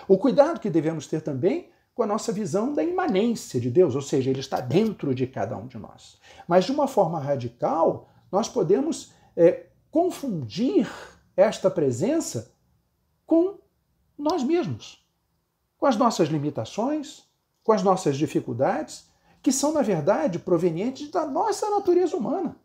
O 0.07 0.17
cuidado 0.17 0.59
que 0.59 0.69
devemos 0.69 1.07
ter 1.07 1.21
também 1.21 1.69
com 1.93 2.01
a 2.01 2.07
nossa 2.07 2.31
visão 2.31 2.73
da 2.73 2.83
imanência 2.83 3.59
de 3.59 3.69
Deus, 3.69 3.93
ou 3.95 4.01
seja, 4.01 4.29
ele 4.29 4.39
está 4.39 4.59
dentro 4.59 5.13
de 5.13 5.27
cada 5.27 5.55
um 5.55 5.67
de 5.67 5.77
nós. 5.77 6.17
Mas 6.47 6.65
de 6.65 6.71
uma 6.71 6.87
forma 6.87 7.19
radical, 7.19 8.09
nós 8.31 8.49
podemos 8.49 9.13
é, 9.35 9.67
confundir 9.91 10.89
esta 11.35 11.69
presença 11.69 12.53
com 13.25 13.59
nós 14.17 14.43
mesmos, 14.43 15.05
com 15.77 15.85
as 15.85 15.97
nossas 15.97 16.29
limitações, 16.29 17.23
com 17.63 17.71
as 17.71 17.83
nossas 17.83 18.17
dificuldades, 18.17 19.09
que 19.41 19.51
são, 19.51 19.73
na 19.73 19.81
verdade, 19.81 20.39
provenientes 20.39 21.09
da 21.09 21.25
nossa 21.25 21.69
natureza 21.69 22.15
humana. 22.15 22.55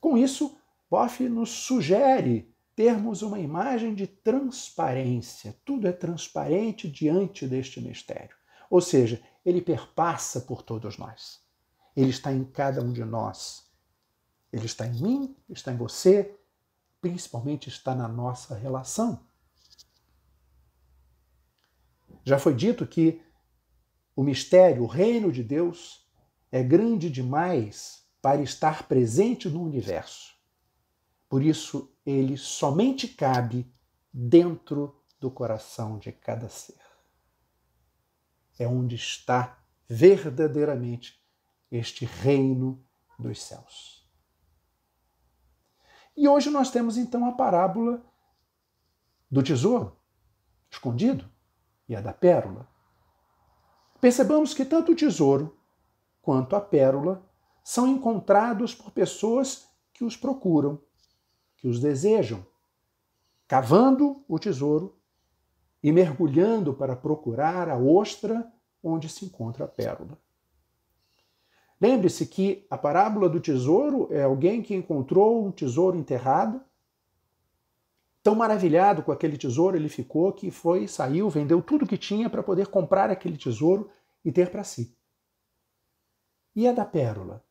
Com 0.00 0.18
isso, 0.18 0.56
Boff 0.90 1.26
nos 1.28 1.50
sugere 1.50 2.52
termos 2.74 3.22
uma 3.22 3.38
imagem 3.38 3.94
de 3.94 4.06
transparência. 4.06 5.56
Tudo 5.64 5.86
é 5.86 5.92
transparente 5.92 6.90
diante 6.90 7.46
deste 7.46 7.80
mistério. 7.80 8.36
Ou 8.68 8.80
seja, 8.80 9.22
ele 9.44 9.60
perpassa 9.62 10.40
por 10.40 10.62
todos 10.62 10.98
nós. 10.98 11.40
Ele 11.96 12.10
está 12.10 12.32
em 12.32 12.44
cada 12.44 12.82
um 12.82 12.92
de 12.92 13.04
nós. 13.04 13.70
Ele 14.52 14.66
está 14.66 14.86
em 14.86 15.00
mim, 15.00 15.36
está 15.48 15.72
em 15.72 15.76
você, 15.76 16.36
principalmente 17.04 17.68
está 17.68 17.94
na 17.94 18.08
nossa 18.08 18.54
relação. 18.54 19.26
Já 22.24 22.38
foi 22.38 22.54
dito 22.54 22.86
que 22.86 23.20
o 24.16 24.22
mistério, 24.22 24.84
o 24.84 24.86
reino 24.86 25.30
de 25.30 25.44
Deus, 25.44 26.08
é 26.50 26.62
grande 26.62 27.10
demais 27.10 28.08
para 28.22 28.40
estar 28.40 28.88
presente 28.88 29.50
no 29.50 29.62
universo. 29.62 30.32
Por 31.28 31.42
isso, 31.42 31.94
ele 32.06 32.38
somente 32.38 33.06
cabe 33.06 33.70
dentro 34.10 34.98
do 35.20 35.30
coração 35.30 35.98
de 35.98 36.10
cada 36.10 36.48
ser. 36.48 36.80
É 38.58 38.66
onde 38.66 38.96
está 38.96 39.62
verdadeiramente 39.86 41.22
este 41.70 42.06
reino 42.06 42.82
dos 43.18 43.42
céus. 43.42 44.03
E 46.16 46.28
hoje 46.28 46.50
nós 46.50 46.70
temos 46.70 46.96
então 46.96 47.26
a 47.26 47.32
parábola 47.32 48.02
do 49.30 49.42
tesouro 49.42 49.96
escondido 50.70 51.28
e 51.88 51.94
a 51.94 52.00
da 52.00 52.12
pérola. 52.12 52.68
Percebamos 54.00 54.52
que 54.52 54.64
tanto 54.64 54.92
o 54.92 54.96
tesouro 54.96 55.56
quanto 56.20 56.56
a 56.56 56.60
pérola 56.60 57.24
são 57.62 57.88
encontrados 57.88 58.74
por 58.74 58.90
pessoas 58.90 59.68
que 59.92 60.04
os 60.04 60.16
procuram 60.16 60.80
que 61.56 61.68
os 61.68 61.80
desejam, 61.80 62.44
cavando 63.48 64.22
o 64.28 64.38
tesouro 64.38 64.98
e 65.82 65.90
mergulhando 65.90 66.74
para 66.74 66.94
procurar 66.94 67.70
a 67.70 67.78
ostra 67.78 68.52
onde 68.82 69.08
se 69.08 69.24
encontra 69.24 69.64
a 69.64 69.68
pérola. 69.68 70.18
Lembre-se 71.80 72.26
que 72.26 72.66
a 72.70 72.78
parábola 72.78 73.28
do 73.28 73.40
tesouro 73.40 74.08
é 74.10 74.22
alguém 74.22 74.62
que 74.62 74.74
encontrou 74.74 75.46
um 75.46 75.50
tesouro 75.50 75.98
enterrado. 75.98 76.60
Tão 78.22 78.34
maravilhado 78.34 79.02
com 79.02 79.12
aquele 79.12 79.36
tesouro 79.36 79.76
ele 79.76 79.88
ficou 79.88 80.32
que 80.32 80.50
foi, 80.50 80.88
saiu, 80.88 81.28
vendeu 81.28 81.60
tudo 81.60 81.86
que 81.86 81.98
tinha 81.98 82.30
para 82.30 82.42
poder 82.42 82.68
comprar 82.68 83.10
aquele 83.10 83.36
tesouro 83.36 83.90
e 84.24 84.32
ter 84.32 84.50
para 84.50 84.64
si. 84.64 84.96
E 86.56 86.66
a 86.66 86.72
da 86.72 86.84
pérola? 86.84 87.44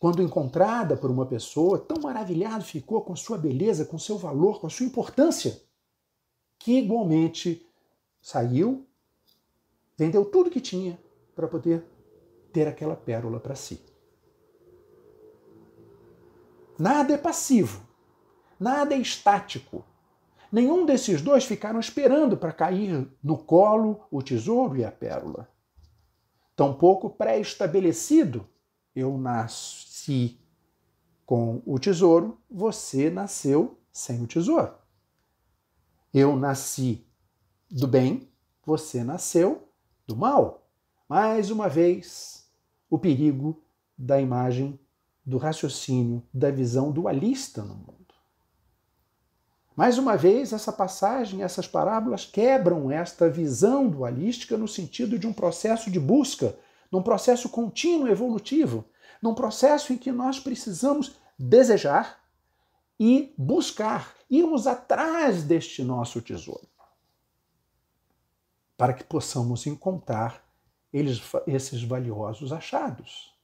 quando 0.00 0.22
encontrada 0.22 0.96
por 0.96 1.10
uma 1.10 1.26
pessoa, 1.26 1.78
tão 1.78 2.00
maravilhado 2.02 2.64
ficou 2.64 3.02
com 3.02 3.14
sua 3.14 3.36
beleza, 3.36 3.84
com 3.84 3.98
seu 3.98 4.16
valor, 4.16 4.58
com 4.58 4.66
a 4.66 4.70
sua 4.70 4.86
importância, 4.86 5.62
que 6.58 6.78
igualmente 6.78 7.68
saiu, 8.18 8.86
vendeu 9.98 10.24
tudo 10.24 10.50
que 10.50 10.58
tinha 10.58 10.98
para 11.36 11.46
poder 11.46 11.84
ter 12.52 12.68
aquela 12.68 12.96
pérola 12.96 13.40
para 13.40 13.54
si. 13.54 13.80
Nada 16.78 17.12
é 17.12 17.18
passivo, 17.18 17.86
nada 18.58 18.94
é 18.94 18.98
estático. 18.98 19.84
Nenhum 20.50 20.84
desses 20.84 21.22
dois 21.22 21.44
ficaram 21.44 21.78
esperando 21.78 22.36
para 22.36 22.52
cair 22.52 23.08
no 23.22 23.38
colo 23.38 24.06
o 24.10 24.22
tesouro 24.22 24.76
e 24.76 24.84
a 24.84 24.90
pérola. 24.90 25.48
Tampouco 26.56 27.10
pré-estabelecido, 27.10 28.46
eu 28.94 29.18
se 29.48 30.40
com 31.24 31.62
o 31.64 31.78
tesouro 31.78 32.40
você 32.50 33.08
nasceu 33.08 33.78
sem 33.92 34.22
o 34.22 34.26
tesouro. 34.26 34.74
Eu 36.12 36.34
nasci 36.34 37.06
do 37.70 37.86
bem, 37.86 38.28
você 38.64 39.04
nasceu 39.04 39.68
do 40.06 40.16
mal. 40.16 40.68
Mais 41.08 41.50
uma 41.50 41.68
vez, 41.68 42.39
o 42.90 42.98
perigo 42.98 43.62
da 43.96 44.20
imagem, 44.20 44.78
do 45.24 45.38
raciocínio, 45.38 46.22
da 46.34 46.50
visão 46.50 46.90
dualista 46.90 47.62
no 47.62 47.74
mundo. 47.74 48.00
Mais 49.76 49.96
uma 49.96 50.16
vez, 50.16 50.52
essa 50.52 50.72
passagem, 50.72 51.42
essas 51.42 51.66
parábolas 51.66 52.26
quebram 52.26 52.90
esta 52.90 53.30
visão 53.30 53.88
dualística 53.88 54.58
no 54.58 54.68
sentido 54.68 55.18
de 55.18 55.26
um 55.26 55.32
processo 55.32 55.90
de 55.90 56.00
busca, 56.00 56.58
num 56.90 57.02
processo 57.02 57.48
contínuo 57.48 58.08
evolutivo, 58.08 58.84
num 59.22 59.34
processo 59.34 59.92
em 59.92 59.96
que 59.96 60.10
nós 60.10 60.40
precisamos 60.40 61.12
desejar 61.38 62.20
e 62.98 63.32
buscar, 63.38 64.14
irmos 64.28 64.66
atrás 64.66 65.42
deste 65.42 65.82
nosso 65.82 66.20
tesouro, 66.20 66.68
para 68.76 68.92
que 68.92 69.04
possamos 69.04 69.66
encontrar 69.66 70.44
eles, 70.92 71.22
esses 71.46 71.82
valiosos 71.82 72.52
achados. 72.52 73.34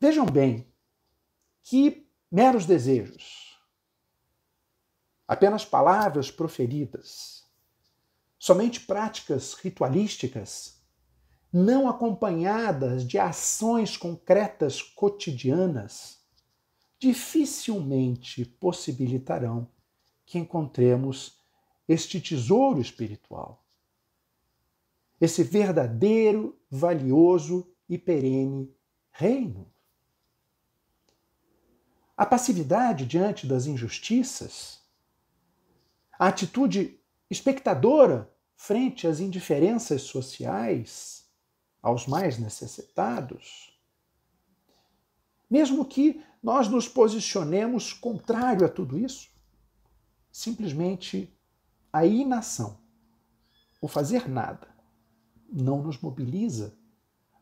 Vejam 0.00 0.26
bem, 0.26 0.66
que 1.62 2.06
meros 2.30 2.66
desejos, 2.66 3.58
apenas 5.26 5.64
palavras 5.64 6.30
proferidas, 6.30 7.48
somente 8.38 8.80
práticas 8.80 9.54
ritualísticas, 9.54 10.82
não 11.50 11.88
acompanhadas 11.88 13.06
de 13.06 13.18
ações 13.18 13.96
concretas 13.96 14.82
cotidianas, 14.82 16.18
dificilmente 16.98 18.44
possibilitarão 18.44 19.70
que 20.26 20.38
encontremos 20.38 21.43
este 21.88 22.20
tesouro 22.20 22.80
espiritual, 22.80 23.64
esse 25.20 25.42
verdadeiro, 25.42 26.58
valioso 26.70 27.66
e 27.88 27.98
perene 27.98 28.74
reino. 29.10 29.70
A 32.16 32.24
passividade 32.24 33.06
diante 33.06 33.46
das 33.46 33.66
injustiças, 33.66 34.80
a 36.18 36.28
atitude 36.28 37.00
espectadora 37.28 38.32
frente 38.56 39.06
às 39.06 39.20
indiferenças 39.20 40.02
sociais, 40.02 41.28
aos 41.82 42.06
mais 42.06 42.38
necessitados, 42.38 43.78
mesmo 45.50 45.84
que 45.84 46.22
nós 46.42 46.68
nos 46.68 46.88
posicionemos 46.88 47.92
contrário 47.92 48.64
a 48.64 48.68
tudo 48.68 48.98
isso, 48.98 49.30
simplesmente 50.30 51.33
a 51.94 52.04
inação, 52.04 52.78
o 53.80 53.88
fazer 53.88 54.28
nada, 54.28 54.68
não 55.50 55.82
nos 55.82 55.98
mobiliza, 55.98 56.76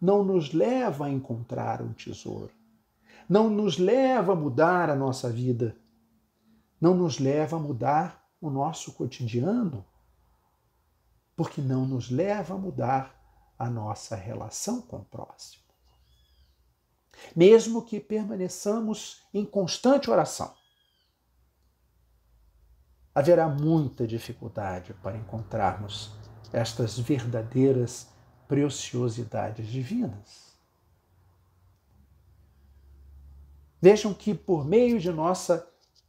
não 0.01 0.25
nos 0.25 0.53
leva 0.53 1.07
a 1.07 1.11
encontrar 1.11 1.83
um 1.83 1.93
tesouro 1.93 2.53
não 3.29 3.49
nos 3.49 3.79
leva 3.79 4.33
a 4.33 4.37
mudar 4.37 4.91
a 4.91 4.97
nossa 4.97 5.31
vida, 5.31 5.77
não 6.81 6.95
nos 6.95 7.19
leva 7.19 7.57
a 7.57 7.59
mudar 7.59 8.23
o 8.41 8.51
nosso 8.51 8.93
cotidiano, 8.93 9.85
porque 11.37 11.61
não 11.61 11.87
nos 11.87 12.11
leva 12.11 12.55
a 12.55 12.59
mudar 12.59 13.19
a 13.59 13.71
nossa 13.71 14.17
relação 14.17 14.83
com 14.83 14.99
o 14.99 15.05
próximo. 15.05 15.63
Mesmo 17.35 17.83
que 17.83 18.01
permaneçamos 18.01 19.23
em 19.33 19.45
constante 19.45 20.11
oração, 20.11 20.53
haverá 23.15 23.49
muita 23.49 24.07
dificuldade 24.07 24.95
para 24.95 25.17
encontrarmos 25.17 26.13
estas 26.53 26.99
verdadeiras 26.99 28.09
preciosidades 28.49 29.67
divinas. 29.67 30.53
Vejam 33.81 34.15
que 34.15 34.35
por 34.35 34.65
meio 34.65 35.01
de 35.01 35.11
nossa 35.11 35.69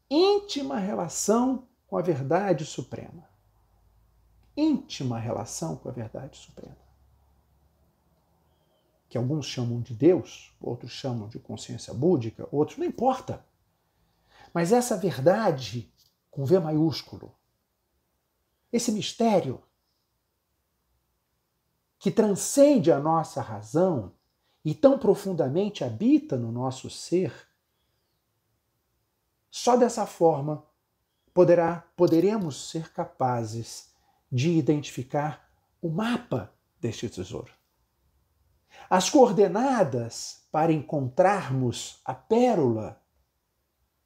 íntima 0.09 0.77
relação 0.77 1.67
com 1.87 1.97
a 1.97 2.01
verdade 2.01 2.65
suprema, 2.65 3.27
íntima 4.55 5.19
relação 5.19 5.75
com 5.75 5.89
a 5.89 5.91
verdade 5.91 6.37
suprema, 6.37 6.77
que 9.09 9.17
alguns 9.17 9.45
chamam 9.45 9.81
de 9.81 9.93
Deus, 9.93 10.53
outros 10.61 10.91
chamam 10.91 11.27
de 11.27 11.39
consciência 11.39 11.93
búdica, 11.93 12.47
outros 12.51 12.77
não 12.77 12.85
importa. 12.85 13.43
Mas 14.53 14.71
essa 14.71 14.97
verdade 14.97 15.92
com 16.33 16.43
V 16.45 16.59
maiúsculo, 16.59 17.35
esse 18.71 18.91
mistério 18.91 19.61
que 21.99 22.09
transcende 22.09 22.91
a 22.91 22.99
nossa 22.99 23.39
razão 23.39 24.11
e 24.65 24.73
tão 24.73 24.97
profundamente 24.97 25.83
habita 25.83 26.35
no 26.35 26.51
nosso 26.51 26.89
ser, 26.89 27.31
só 29.51 29.77
dessa 29.77 30.07
forma 30.07 30.65
poderá, 31.35 31.87
poderemos 31.95 32.67
ser 32.71 32.91
capazes 32.91 33.93
de 34.31 34.57
identificar 34.57 35.47
o 35.79 35.87
mapa 35.87 36.51
deste 36.81 37.07
tesouro. 37.11 37.53
As 38.89 39.07
coordenadas 39.07 40.47
para 40.51 40.73
encontrarmos 40.73 42.01
a 42.03 42.15
pérola 42.15 42.99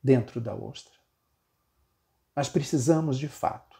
dentro 0.04 0.42
da 0.42 0.54
ostra. 0.54 0.97
Mas 2.38 2.48
precisamos, 2.48 3.18
de 3.18 3.28
fato, 3.28 3.76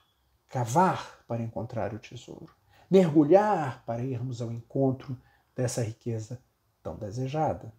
cavar 0.50 1.24
para 1.28 1.44
encontrar 1.44 1.94
o 1.94 2.00
tesouro, 2.00 2.56
mergulhar 2.90 3.86
para 3.86 4.04
irmos 4.04 4.42
ao 4.42 4.52
encontro 4.52 5.16
dessa 5.56 5.84
riqueza 5.84 6.44
tão 6.82 6.96
desejada. 6.96 7.72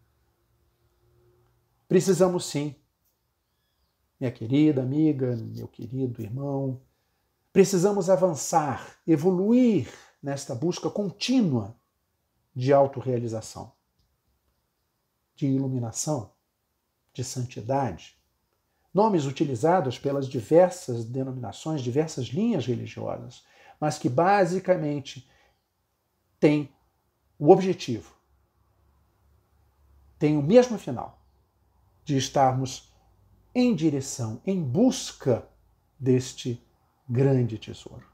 Precisamos 1.89 2.45
sim 2.45 2.77
minha 4.21 4.31
querida 4.31 4.83
amiga, 4.83 5.35
meu 5.37 5.67
querido 5.67 6.23
irmão, 6.23 6.81
precisamos 7.53 8.09
avançar, 8.11 9.01
evoluir 9.05 9.93
nesta 10.23 10.55
busca 10.55 10.89
contínua 10.89 11.77
de 12.55 12.73
autorrealização, 12.73 13.73
de 15.35 15.47
iluminação, 15.49 16.33
de 17.13 17.25
santidade. 17.25 18.18
Nomes 18.99 19.27
utilizados 19.27 19.97
pelas 19.97 20.29
diversas 20.29 21.05
denominações, 21.05 21.83
diversas 21.83 22.27
linhas 22.27 22.67
religiosas, 22.67 23.45
mas 23.79 23.97
que 23.97 24.09
basicamente 24.09 25.31
têm 26.41 26.75
o 27.39 27.53
objetivo, 27.53 28.13
têm 30.19 30.37
o 30.37 30.43
mesmo 30.43 30.77
final, 30.77 31.23
de 32.05 32.17
estarmos 32.17 32.93
em 33.55 33.73
direção, 33.73 34.43
em 34.45 34.61
busca 34.61 35.49
deste 35.97 36.61
grande 37.09 37.57
tesouro. 37.57 38.05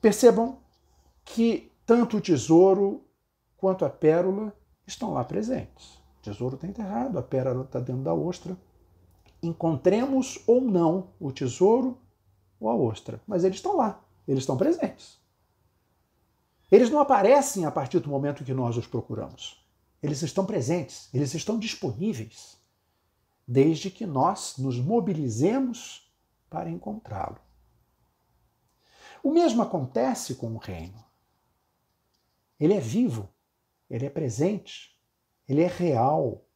Percebam 0.00 0.62
que 1.26 1.70
tanto 1.84 2.16
o 2.16 2.22
tesouro 2.22 3.06
quanto 3.58 3.84
a 3.84 3.90
pérola 3.90 4.56
estão 4.86 5.12
lá 5.12 5.22
presentes. 5.22 6.02
Tesouro 6.24 6.54
está 6.54 6.66
enterrado, 6.66 7.18
a 7.18 7.22
pérola 7.22 7.64
está 7.64 7.78
dentro 7.78 8.02
da 8.02 8.14
ostra. 8.14 8.56
Encontremos 9.42 10.42
ou 10.46 10.62
não 10.62 11.10
o 11.20 11.30
tesouro 11.30 11.98
ou 12.58 12.70
a 12.70 12.74
ostra, 12.74 13.20
mas 13.26 13.44
eles 13.44 13.58
estão 13.58 13.76
lá, 13.76 14.02
eles 14.26 14.42
estão 14.42 14.56
presentes. 14.56 15.20
Eles 16.72 16.88
não 16.88 16.98
aparecem 16.98 17.66
a 17.66 17.70
partir 17.70 18.00
do 18.00 18.08
momento 18.08 18.42
que 18.42 18.54
nós 18.54 18.74
os 18.78 18.86
procuramos. 18.86 19.62
Eles 20.02 20.22
estão 20.22 20.46
presentes, 20.46 21.10
eles 21.12 21.34
estão 21.34 21.58
disponíveis 21.58 22.58
desde 23.46 23.90
que 23.90 24.06
nós 24.06 24.56
nos 24.56 24.80
mobilizemos 24.80 26.10
para 26.48 26.70
encontrá-lo. 26.70 27.38
O 29.22 29.30
mesmo 29.30 29.60
acontece 29.60 30.36
com 30.36 30.54
o 30.54 30.58
reino. 30.58 31.04
Ele 32.58 32.72
é 32.72 32.80
vivo, 32.80 33.28
ele 33.90 34.06
é 34.06 34.10
presente, 34.10 34.93
ele 35.48 35.62
é 35.62 35.66
real. 35.66 36.46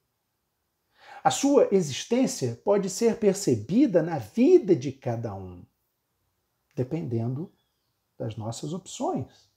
A 1.22 1.30
sua 1.30 1.68
existência 1.72 2.60
pode 2.64 2.88
ser 2.88 3.18
percebida 3.18 4.02
na 4.02 4.18
vida 4.18 4.74
de 4.74 4.92
cada 4.92 5.34
um, 5.34 5.64
dependendo 6.74 7.52
das 8.16 8.36
nossas 8.36 8.72
opções, 8.72 9.48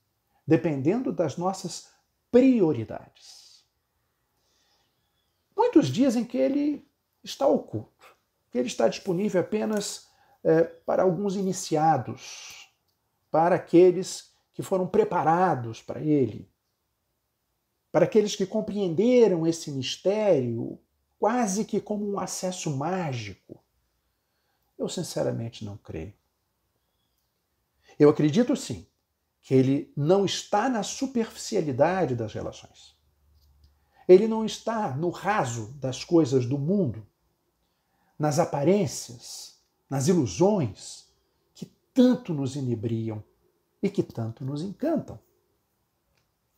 dependendo 0.45 1.11
das 1.11 1.37
nossas 1.37 1.89
prioridades. 2.29 3.65
Muitos 5.55 5.87
dizem 5.87 6.25
que 6.25 6.37
ele 6.37 6.87
está 7.23 7.47
oculto, 7.47 8.05
que 8.49 8.57
ele 8.57 8.67
está 8.67 8.87
disponível 8.87 9.41
apenas 9.41 10.09
é, 10.43 10.63
para 10.63 11.03
alguns 11.03 11.35
iniciados, 11.35 12.71
para 13.29 13.55
aqueles 13.55 14.33
que 14.53 14.61
foram 14.61 14.87
preparados 14.87 15.81
para 15.81 16.01
ele, 16.01 16.50
para 17.91 18.05
aqueles 18.05 18.35
que 18.35 18.45
compreenderam 18.45 19.45
esse 19.45 19.69
mistério 19.71 20.79
quase 21.19 21.65
que 21.65 21.79
como 21.79 22.09
um 22.09 22.19
acesso 22.19 22.75
mágico. 22.75 23.61
Eu 24.77 24.89
sinceramente 24.89 25.63
não 25.63 25.77
creio. 25.77 26.13
Eu 27.99 28.09
acredito 28.09 28.55
sim 28.55 28.87
que 29.41 29.53
ele 29.53 29.91
não 29.95 30.25
está 30.25 30.69
na 30.69 30.83
superficialidade 30.83 32.15
das 32.15 32.33
relações. 32.33 32.95
Ele 34.07 34.27
não 34.27 34.45
está 34.45 34.95
no 34.95 35.09
raso 35.09 35.73
das 35.79 36.03
coisas 36.03 36.45
do 36.45 36.57
mundo, 36.57 37.05
nas 38.17 38.39
aparências, 38.39 39.59
nas 39.89 40.07
ilusões 40.07 41.07
que 41.53 41.65
tanto 41.93 42.33
nos 42.33 42.55
inebriam 42.55 43.23
e 43.81 43.89
que 43.89 44.03
tanto 44.03 44.45
nos 44.45 44.61
encantam, 44.61 45.19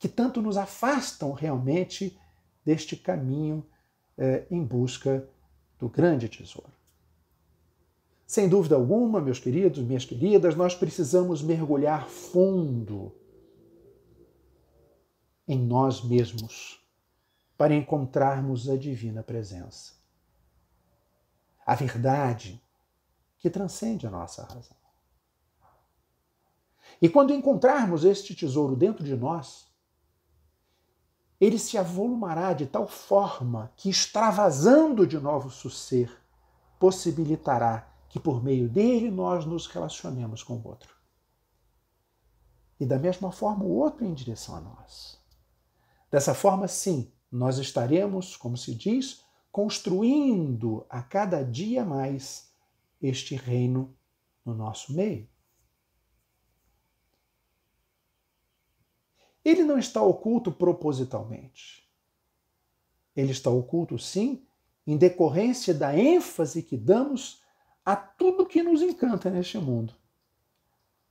que 0.03 0.09
tanto 0.09 0.41
nos 0.41 0.57
afastam 0.57 1.31
realmente 1.31 2.19
deste 2.65 2.97
caminho 2.97 3.65
eh, 4.17 4.45
em 4.51 4.61
busca 4.61 5.25
do 5.79 5.87
grande 5.87 6.27
tesouro. 6.27 6.73
Sem 8.27 8.49
dúvida 8.49 8.75
alguma, 8.75 9.21
meus 9.21 9.39
queridos, 9.39 9.81
minhas 9.81 10.03
queridas, 10.03 10.57
nós 10.57 10.75
precisamos 10.75 11.41
mergulhar 11.41 12.09
fundo 12.09 13.15
em 15.47 15.57
nós 15.57 16.03
mesmos 16.03 16.85
para 17.57 17.73
encontrarmos 17.73 18.67
a 18.67 18.75
divina 18.75 19.23
presença. 19.23 19.93
A 21.65 21.75
verdade 21.75 22.61
que 23.37 23.49
transcende 23.49 24.05
a 24.05 24.11
nossa 24.11 24.43
razão. 24.43 24.75
E 27.01 27.07
quando 27.07 27.31
encontrarmos 27.31 28.03
este 28.03 28.35
tesouro 28.35 28.75
dentro 28.75 29.05
de 29.05 29.15
nós, 29.15 29.71
ele 31.43 31.59
se 31.59 31.77
avolumará 31.77 32.53
de 32.53 32.65
tal 32.65 32.87
forma 32.87 33.71
que, 33.75 33.89
extravasando 33.89 35.05
de 35.05 35.19
nosso 35.19 35.69
ser, 35.69 36.09
possibilitará 36.79 37.87
que 38.07 38.19
por 38.19 38.41
meio 38.41 38.69
dele 38.69 39.11
nós 39.11 39.45
nos 39.45 39.67
relacionemos 39.67 40.41
com 40.41 40.53
o 40.53 40.67
outro. 40.67 40.95
E 42.79 42.85
da 42.85 42.97
mesma 42.97 43.31
forma, 43.31 43.65
o 43.65 43.75
outro 43.75 44.05
em 44.05 44.13
direção 44.13 44.55
a 44.55 44.61
nós. 44.61 45.19
Dessa 46.09 46.33
forma, 46.33 46.67
sim, 46.67 47.11
nós 47.31 47.57
estaremos, 47.57 48.37
como 48.37 48.55
se 48.55 48.73
diz, 48.73 49.23
construindo 49.51 50.85
a 50.89 51.01
cada 51.01 51.43
dia 51.43 51.83
mais 51.83 52.53
este 53.01 53.35
reino 53.35 53.93
no 54.45 54.53
nosso 54.53 54.93
meio. 54.93 55.27
Ele 59.43 59.63
não 59.63 59.77
está 59.77 60.01
oculto 60.01 60.51
propositalmente. 60.51 61.87
Ele 63.15 63.31
está 63.31 63.49
oculto, 63.49 63.99
sim, 63.99 64.45
em 64.85 64.97
decorrência 64.97 65.73
da 65.73 65.97
ênfase 65.97 66.63
que 66.63 66.77
damos 66.77 67.41
a 67.85 67.95
tudo 67.95 68.45
que 68.45 68.63
nos 68.63 68.81
encanta 68.81 69.29
neste 69.29 69.57
mundo, 69.57 69.93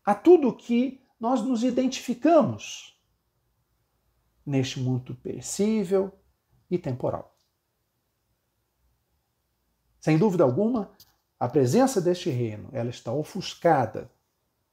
a 0.05 0.15
tudo 0.15 0.55
que 0.55 1.01
nós 1.21 1.43
nos 1.43 1.63
identificamos 1.63 3.01
neste 4.45 4.81
mundo 4.81 5.15
perecível 5.15 6.13
e 6.71 6.79
temporal. 6.79 7.37
Sem 10.01 10.19
dúvida 10.19 10.43
alguma, 10.43 10.91
a 11.39 11.49
presença 11.49 12.01
deste 12.01 12.29
reino 12.29 12.69
ela 12.73 12.91
está 12.91 13.13
ofuscada 13.13 14.11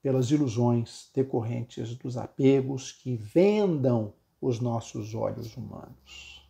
pelas 0.01 0.31
ilusões 0.31 1.09
decorrentes 1.13 1.95
dos 1.95 2.17
apegos 2.17 2.91
que 2.91 3.15
vendam 3.15 4.13
os 4.41 4.59
nossos 4.59 5.13
olhos 5.13 5.55
humanos. 5.57 6.47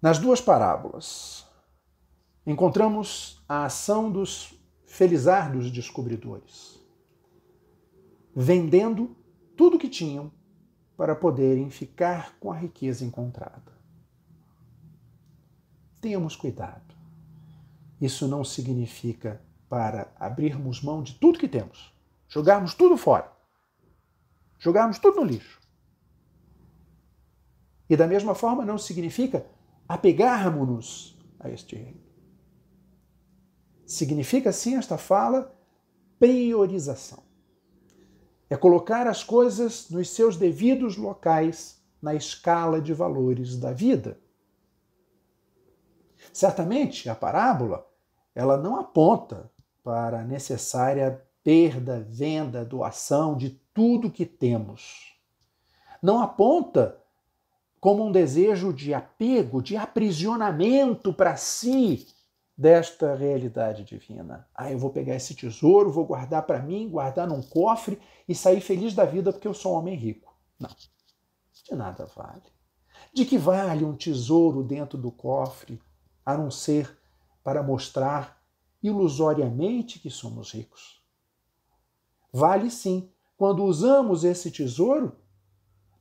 Nas 0.00 0.18
duas 0.18 0.40
parábolas, 0.40 1.46
encontramos 2.46 3.42
a 3.48 3.64
ação 3.64 4.10
dos 4.10 4.54
felizardos 4.84 5.70
descobridores, 5.70 6.78
vendendo 8.34 9.16
tudo 9.56 9.78
que 9.78 9.88
tinham 9.88 10.30
para 10.96 11.14
poderem 11.14 11.70
ficar 11.70 12.36
com 12.38 12.52
a 12.52 12.56
riqueza 12.56 13.04
encontrada. 13.04 13.72
Tenhamos 16.00 16.36
cuidado. 16.36 16.94
Isso 18.00 18.26
não 18.26 18.42
significa 18.42 19.40
para 19.72 20.12
abrirmos 20.20 20.82
mão 20.82 21.02
de 21.02 21.14
tudo 21.14 21.38
que 21.38 21.48
temos, 21.48 21.96
jogarmos 22.28 22.74
tudo 22.74 22.94
fora, 22.94 23.32
jogarmos 24.58 24.98
tudo 24.98 25.16
no 25.16 25.24
lixo. 25.24 25.58
E 27.88 27.96
da 27.96 28.06
mesma 28.06 28.34
forma 28.34 28.66
não 28.66 28.76
significa 28.76 29.46
apegarmos-nos 29.88 31.18
a 31.40 31.48
este 31.48 31.74
reino. 31.74 32.02
Significa 33.86 34.52
sim 34.52 34.76
esta 34.76 34.98
fala 34.98 35.58
priorização. 36.18 37.22
É 38.50 38.58
colocar 38.58 39.06
as 39.06 39.24
coisas 39.24 39.88
nos 39.88 40.10
seus 40.10 40.36
devidos 40.36 40.98
locais 40.98 41.82
na 42.02 42.14
escala 42.14 42.78
de 42.78 42.92
valores 42.92 43.56
da 43.56 43.72
vida. 43.72 44.20
Certamente 46.30 47.08
a 47.08 47.14
parábola 47.14 47.90
ela 48.34 48.58
não 48.58 48.76
aponta 48.76 49.50
para 49.82 50.20
a 50.20 50.24
necessária 50.24 51.22
perda, 51.42 52.06
venda, 52.08 52.64
doação 52.64 53.36
de 53.36 53.50
tudo 53.74 54.10
que 54.10 54.24
temos. 54.24 55.16
Não 56.00 56.20
aponta 56.20 56.98
como 57.80 58.04
um 58.04 58.12
desejo 58.12 58.72
de 58.72 58.94
apego, 58.94 59.60
de 59.60 59.76
aprisionamento 59.76 61.12
para 61.12 61.36
si 61.36 62.06
desta 62.56 63.14
realidade 63.14 63.82
divina. 63.82 64.46
Ah, 64.54 64.70
eu 64.70 64.78
vou 64.78 64.90
pegar 64.90 65.16
esse 65.16 65.34
tesouro, 65.34 65.90
vou 65.90 66.04
guardar 66.04 66.42
para 66.42 66.60
mim, 66.60 66.88
guardar 66.88 67.26
num 67.26 67.42
cofre 67.42 68.00
e 68.28 68.34
sair 68.34 68.60
feliz 68.60 68.94
da 68.94 69.04
vida 69.04 69.32
porque 69.32 69.48
eu 69.48 69.54
sou 69.54 69.74
um 69.74 69.78
homem 69.78 69.96
rico. 69.96 70.32
Não. 70.60 70.70
De 71.64 71.74
nada 71.74 72.06
vale. 72.14 72.42
De 73.12 73.24
que 73.24 73.36
vale 73.36 73.84
um 73.84 73.96
tesouro 73.96 74.62
dentro 74.62 74.96
do 74.96 75.10
cofre, 75.10 75.80
a 76.24 76.36
não 76.36 76.50
ser 76.50 76.96
para 77.42 77.62
mostrar 77.62 78.41
ilusoriamente 78.82 79.98
que 79.98 80.10
somos 80.10 80.52
ricos. 80.52 81.02
Vale 82.32 82.70
sim 82.70 83.10
quando 83.36 83.64
usamos 83.64 84.24
esse 84.24 84.50
tesouro 84.50 85.16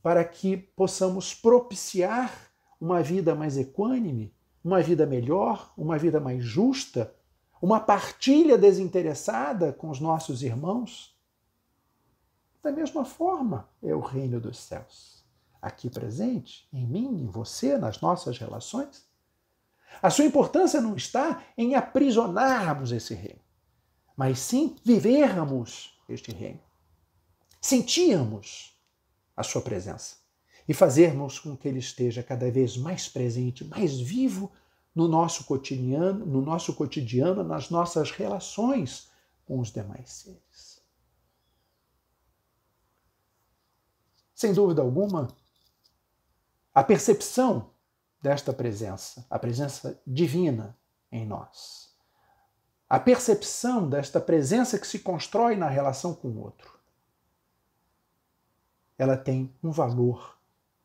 para 0.01 0.23
que 0.23 0.57
possamos 0.57 1.33
propiciar 1.33 2.51
uma 2.79 3.03
vida 3.03 3.35
mais 3.35 3.57
equânime, 3.57 4.33
uma 4.63 4.81
vida 4.81 5.05
melhor, 5.05 5.71
uma 5.77 5.97
vida 5.97 6.19
mais 6.19 6.43
justa, 6.43 7.13
uma 7.61 7.79
partilha 7.79 8.57
desinteressada 8.57 9.71
com 9.71 9.89
os 9.89 9.99
nossos 9.99 10.41
irmãos. 10.41 11.15
Da 12.63 12.71
mesma 12.71 13.05
forma 13.05 13.69
é 13.83 13.93
o 13.93 13.99
reino 13.99 14.39
dos 14.39 14.57
céus. 14.57 15.23
Aqui 15.61 15.89
presente, 15.89 16.67
em 16.73 16.87
mim, 16.87 17.21
em 17.21 17.27
você, 17.27 17.77
nas 17.77 18.01
nossas 18.01 18.37
relações. 18.39 19.05
A 20.01 20.09
sua 20.09 20.25
importância 20.25 20.79
não 20.79 20.95
está 20.95 21.43
em 21.57 21.75
aprisionarmos 21.75 22.91
esse 22.91 23.13
reino, 23.13 23.41
mas 24.15 24.39
sim 24.39 24.75
vivermos 24.83 25.99
este 26.07 26.31
reino. 26.31 26.61
Sentirmos 27.59 28.79
a 29.35 29.43
sua 29.43 29.61
presença 29.61 30.17
e 30.67 30.73
fazermos 30.73 31.39
com 31.39 31.57
que 31.57 31.67
ele 31.67 31.79
esteja 31.79 32.21
cada 32.21 32.49
vez 32.51 32.77
mais 32.77 33.07
presente, 33.07 33.65
mais 33.65 33.99
vivo 33.99 34.51
no 34.93 35.07
nosso 35.07 35.45
cotidiano, 35.45 36.25
no 36.25 36.41
nosso 36.41 36.73
cotidiano, 36.73 37.43
nas 37.43 37.69
nossas 37.69 38.11
relações 38.11 39.09
com 39.45 39.59
os 39.59 39.71
demais 39.71 40.11
seres. 40.11 40.81
Sem 44.33 44.53
dúvida 44.53 44.81
alguma, 44.81 45.27
a 46.73 46.83
percepção 46.83 47.70
desta 48.21 48.53
presença, 48.53 49.25
a 49.29 49.39
presença 49.39 49.99
divina 50.05 50.77
em 51.11 51.25
nós. 51.25 51.89
A 52.87 52.99
percepção 52.99 53.89
desta 53.89 54.19
presença 54.19 54.77
que 54.77 54.85
se 54.85 54.99
constrói 54.99 55.55
na 55.55 55.67
relação 55.67 56.13
com 56.13 56.27
o 56.27 56.39
outro. 56.41 56.77
Ela 58.97 59.17
tem 59.17 59.53
um 59.63 59.71
valor 59.71 60.37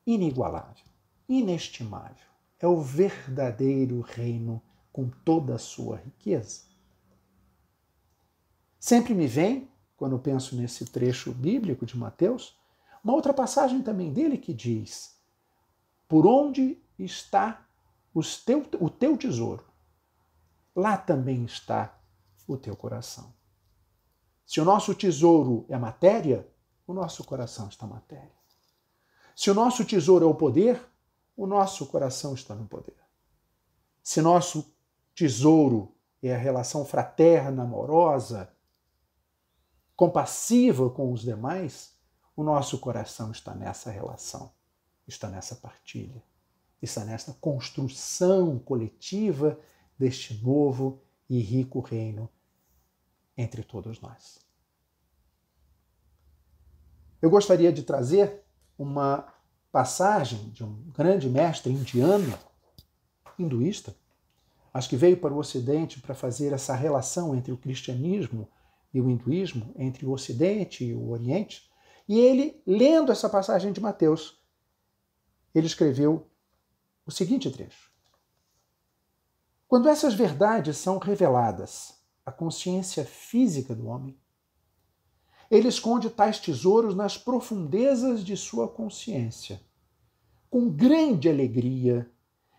inigualável, 0.06 0.84
inestimável. 1.28 2.24
É 2.58 2.66
o 2.66 2.80
verdadeiro 2.80 4.00
reino 4.00 4.62
com 4.92 5.10
toda 5.10 5.56
a 5.56 5.58
sua 5.58 5.96
riqueza. 5.96 6.62
Sempre 8.78 9.14
me 9.14 9.26
vem, 9.26 9.68
quando 9.96 10.18
penso 10.18 10.56
nesse 10.56 10.86
trecho 10.86 11.32
bíblico 11.32 11.84
de 11.84 11.98
Mateus, 11.98 12.56
uma 13.02 13.12
outra 13.12 13.34
passagem 13.34 13.82
também 13.82 14.12
dele 14.12 14.38
que 14.38 14.54
diz: 14.54 15.18
Por 16.08 16.26
onde 16.26 16.80
está 17.04 17.66
teu, 18.44 18.66
o 18.80 18.90
teu 18.90 19.16
tesouro. 19.16 19.64
Lá 20.74 20.96
também 20.96 21.44
está 21.44 21.98
o 22.46 22.56
teu 22.56 22.76
coração. 22.76 23.34
Se 24.44 24.60
o 24.60 24.64
nosso 24.64 24.94
tesouro 24.94 25.66
é 25.68 25.76
matéria, 25.76 26.48
o 26.86 26.94
nosso 26.94 27.24
coração 27.24 27.68
está 27.68 27.86
matéria. 27.86 28.36
Se 29.34 29.50
o 29.50 29.54
nosso 29.54 29.84
tesouro 29.84 30.24
é 30.24 30.28
o 30.28 30.34
poder, 30.34 30.80
o 31.36 31.46
nosso 31.46 31.86
coração 31.86 32.34
está 32.34 32.54
no 32.54 32.66
poder. 32.66 32.96
Se 34.02 34.22
nosso 34.22 34.72
tesouro 35.14 35.94
é 36.22 36.34
a 36.34 36.38
relação 36.38 36.84
fraterna, 36.84 37.64
amorosa, 37.64 38.50
compassiva 39.96 40.88
com 40.90 41.12
os 41.12 41.22
demais, 41.22 41.96
o 42.36 42.44
nosso 42.44 42.78
coração 42.78 43.32
está 43.32 43.54
nessa 43.54 43.90
relação, 43.90 44.52
está 45.06 45.28
nessa 45.28 45.56
partilha, 45.56 46.22
está 46.82 47.04
nessa 47.04 47.32
construção 47.34 48.58
coletiva 48.58 49.58
deste 49.98 50.34
novo 50.42 51.00
e 51.28 51.40
rico 51.40 51.80
reino 51.80 52.28
entre 53.36 53.62
todos 53.62 54.00
nós. 54.00 54.38
Eu 57.20 57.30
gostaria 57.30 57.72
de 57.72 57.82
trazer 57.82 58.42
uma 58.78 59.32
passagem 59.72 60.50
de 60.50 60.62
um 60.62 60.74
grande 60.90 61.28
mestre 61.28 61.72
indiano, 61.72 62.38
hinduísta, 63.38 63.96
mas 64.72 64.86
que 64.86 64.96
veio 64.96 65.16
para 65.16 65.32
o 65.32 65.38
Ocidente 65.38 66.00
para 66.00 66.14
fazer 66.14 66.52
essa 66.52 66.74
relação 66.74 67.34
entre 67.34 67.52
o 67.52 67.56
cristianismo 67.56 68.48
e 68.92 69.00
o 69.00 69.10
hinduísmo, 69.10 69.72
entre 69.76 70.06
o 70.06 70.12
Ocidente 70.12 70.84
e 70.84 70.94
o 70.94 71.10
Oriente. 71.10 71.70
E 72.08 72.20
ele, 72.20 72.62
lendo 72.66 73.10
essa 73.10 73.28
passagem 73.28 73.72
de 73.72 73.80
Mateus, 73.80 74.38
ele 75.54 75.66
escreveu 75.66 76.26
o 77.06 77.10
seguinte 77.10 77.50
trecho: 77.50 77.90
Quando 79.68 79.88
essas 79.88 80.14
verdades 80.14 80.76
são 80.76 80.98
reveladas 80.98 81.94
à 82.24 82.32
consciência 82.32 83.04
física 83.04 83.74
do 83.74 83.86
homem, 83.86 84.18
ele 85.48 85.68
esconde 85.68 86.10
tais 86.10 86.40
tesouros 86.40 86.94
nas 86.94 87.16
profundezas 87.16 88.24
de 88.24 88.36
sua 88.36 88.68
consciência. 88.68 89.60
Com 90.50 90.68
grande 90.68 91.28
alegria, 91.28 92.10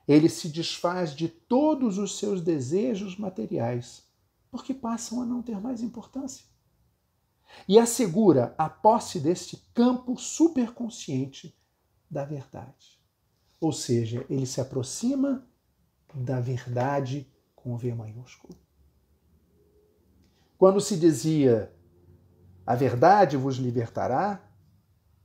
ele 0.07 0.29
se 0.29 0.47
desfaz 0.47 1.13
de 1.13 1.27
todos 1.27 1.97
os 1.97 2.17
seus 2.17 2.39
desejos 2.41 3.17
materiais, 3.17 4.07
porque 4.49 4.73
passam 4.73 5.21
a 5.21 5.25
não 5.25 5.41
ter 5.41 5.59
mais 5.59 5.81
importância. 5.81 6.45
E 7.67 7.77
assegura 7.77 8.55
a 8.57 8.69
posse 8.69 9.19
deste 9.19 9.57
campo 9.73 10.17
superconsciente 10.17 11.57
da 12.09 12.23
verdade. 12.23 12.96
Ou 13.59 13.71
seja, 13.71 14.25
ele 14.29 14.45
se 14.45 14.61
aproxima 14.61 15.45
da 16.13 16.39
verdade 16.39 17.27
com 17.55 17.75
V 17.75 17.93
maiúsculo. 17.93 18.55
Quando 20.57 20.79
se 20.79 20.95
dizia 20.95 21.71
a 22.65 22.75
verdade 22.75 23.37
vos 23.37 23.57
libertará, 23.57 24.43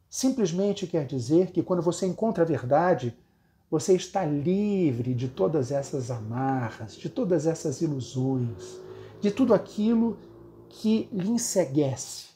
simplesmente 0.09 0.87
quer 0.87 1.07
dizer 1.07 1.51
que 1.51 1.62
quando 1.62 1.83
você 1.83 2.07
encontra 2.07 2.45
a 2.45 2.47
verdade, 2.47 3.16
você 3.71 3.95
está 3.95 4.25
livre 4.25 5.14
de 5.14 5.29
todas 5.29 5.73
essas 5.73 6.11
amarras, 6.11 6.95
de 6.95 7.09
todas 7.09 7.47
essas 7.47 7.81
ilusões, 7.81 8.79
de 9.21 9.31
tudo 9.31 9.55
aquilo 9.55 10.18
que 10.68 11.09
lhe 11.12 11.31
enseguece 11.31 12.27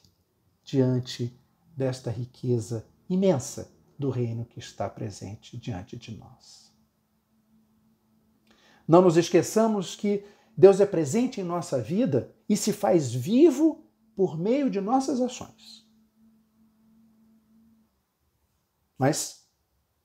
diante 0.63 1.39
desta 1.75 2.09
riqueza 2.09 2.85
imensa 3.07 3.76
do 3.97 4.09
reino 4.09 4.45
que 4.45 4.59
está 4.59 4.89
presente 4.89 5.57
diante 5.57 5.97
de 5.97 6.15
nós. 6.15 6.71
Não 8.87 9.01
nos 9.01 9.17
esqueçamos 9.17 9.95
que 9.95 10.23
Deus 10.55 10.79
é 10.79 10.85
presente 10.85 11.41
em 11.41 11.43
nossa 11.43 11.81
vida 11.81 12.33
e 12.47 12.55
se 12.55 12.71
faz 12.71 13.13
vivo 13.13 13.83
por 14.15 14.37
meio 14.37 14.69
de 14.69 14.79
nossas 14.79 15.19
ações. 15.19 15.85
Mas 18.97 19.47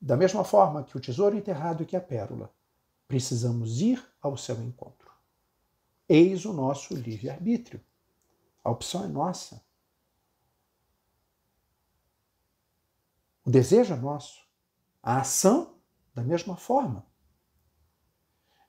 da 0.03 0.17
mesma 0.17 0.43
forma 0.43 0.83
que 0.83 0.97
o 0.97 0.99
tesouro 0.99 1.37
enterrado 1.37 1.81
e 1.81 1.85
que 1.85 1.95
a 1.95 2.01
pérola, 2.01 2.53
precisamos 3.07 3.79
ir 3.79 4.05
ao 4.21 4.35
seu 4.35 4.61
encontro. 4.61 5.09
Eis 6.09 6.43
o 6.43 6.51
nosso 6.51 6.93
livre-arbítrio. 6.93 7.79
A 8.61 8.69
opção 8.69 9.05
é 9.05 9.07
nossa. 9.07 9.63
O 13.45 13.49
desejo 13.49 13.93
é 13.93 13.97
nosso. 13.97 14.41
A 15.01 15.19
ação, 15.19 15.75
da 16.13 16.23
mesma 16.23 16.55
forma. 16.55 17.05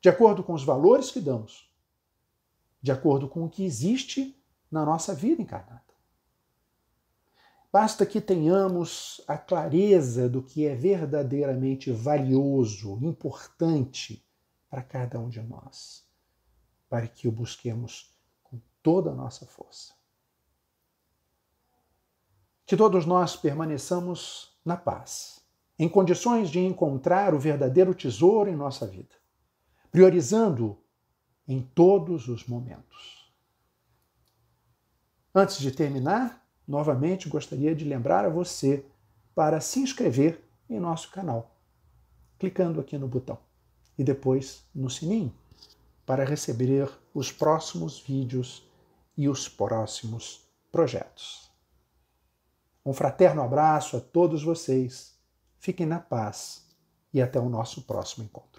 De 0.01 0.09
acordo 0.09 0.43
com 0.43 0.53
os 0.53 0.65
valores 0.65 1.11
que 1.11 1.21
damos, 1.21 1.73
de 2.83 2.93
acordo 2.93 3.29
com 3.29 3.45
o 3.45 3.49
que 3.49 3.65
existe 3.65 4.39
na 4.71 4.85
nossa 4.85 5.15
vida 5.15 5.41
encarnada. 5.41 5.83
Basta 7.73 8.05
que 8.05 8.21
tenhamos 8.21 9.21
a 9.27 9.37
clareza 9.37 10.29
do 10.29 10.43
que 10.43 10.67
é 10.67 10.77
verdadeiramente 10.77 11.91
valioso, 11.91 12.99
importante 13.03 14.25
para 14.71 14.83
cada 14.83 15.19
um 15.19 15.29
de 15.29 15.41
nós, 15.43 16.07
para 16.89 17.09
que 17.09 17.27
o 17.27 17.33
busquemos 17.33 18.15
com 18.43 18.61
toda 18.83 19.11
a 19.11 19.15
nossa 19.15 19.47
força. 19.47 19.95
Que 22.67 22.77
todos 22.77 23.07
nós 23.07 23.35
permaneçamos 23.35 24.54
na 24.65 24.77
paz, 24.77 25.41
em 25.79 25.89
condições 25.89 26.51
de 26.51 26.61
encontrar 26.61 27.35
o 27.35 27.39
verdadeiro 27.39 27.95
tesouro 27.95 28.49
em 28.49 28.57
nossa 28.57 28.87
vida, 28.87 29.15
priorizando 29.91 30.79
em 31.47 31.61
todos 31.61 32.29
os 32.29 32.47
momentos. 32.47 33.33
Antes 35.35 35.59
de 35.59 35.71
terminar, 35.73 36.47
novamente 36.67 37.29
gostaria 37.29 37.75
de 37.75 37.85
lembrar 37.85 38.25
a 38.25 38.31
você 38.31 38.87
para 39.35 39.61
se 39.61 39.81
inscrever 39.81 40.43
em 40.71 40.79
nosso 40.79 41.11
canal, 41.11 41.57
clicando 42.39 42.81
aqui 42.81 42.97
no 42.97 43.09
botão 43.09 43.39
e 43.99 44.05
depois 44.05 44.65
no 44.75 44.89
sininho 44.89 45.35
para 46.07 46.25
receber 46.25 46.91
os 47.13 47.33
próximos 47.33 47.99
vídeos 47.99 48.67
e 49.17 49.29
os 49.29 49.49
próximos 49.49 50.43
projetos. 50.71 51.54
Um 52.85 52.93
fraterno 52.93 53.43
abraço 53.43 53.97
a 53.97 54.01
todos 54.01 54.43
vocês, 54.43 55.19
fiquem 55.59 55.87
na 55.87 55.99
paz 55.99 56.67
e 57.13 57.23
até 57.23 57.41
o 57.41 57.49
nosso 57.49 57.83
próximo 57.83 58.25
encontro. 58.25 58.54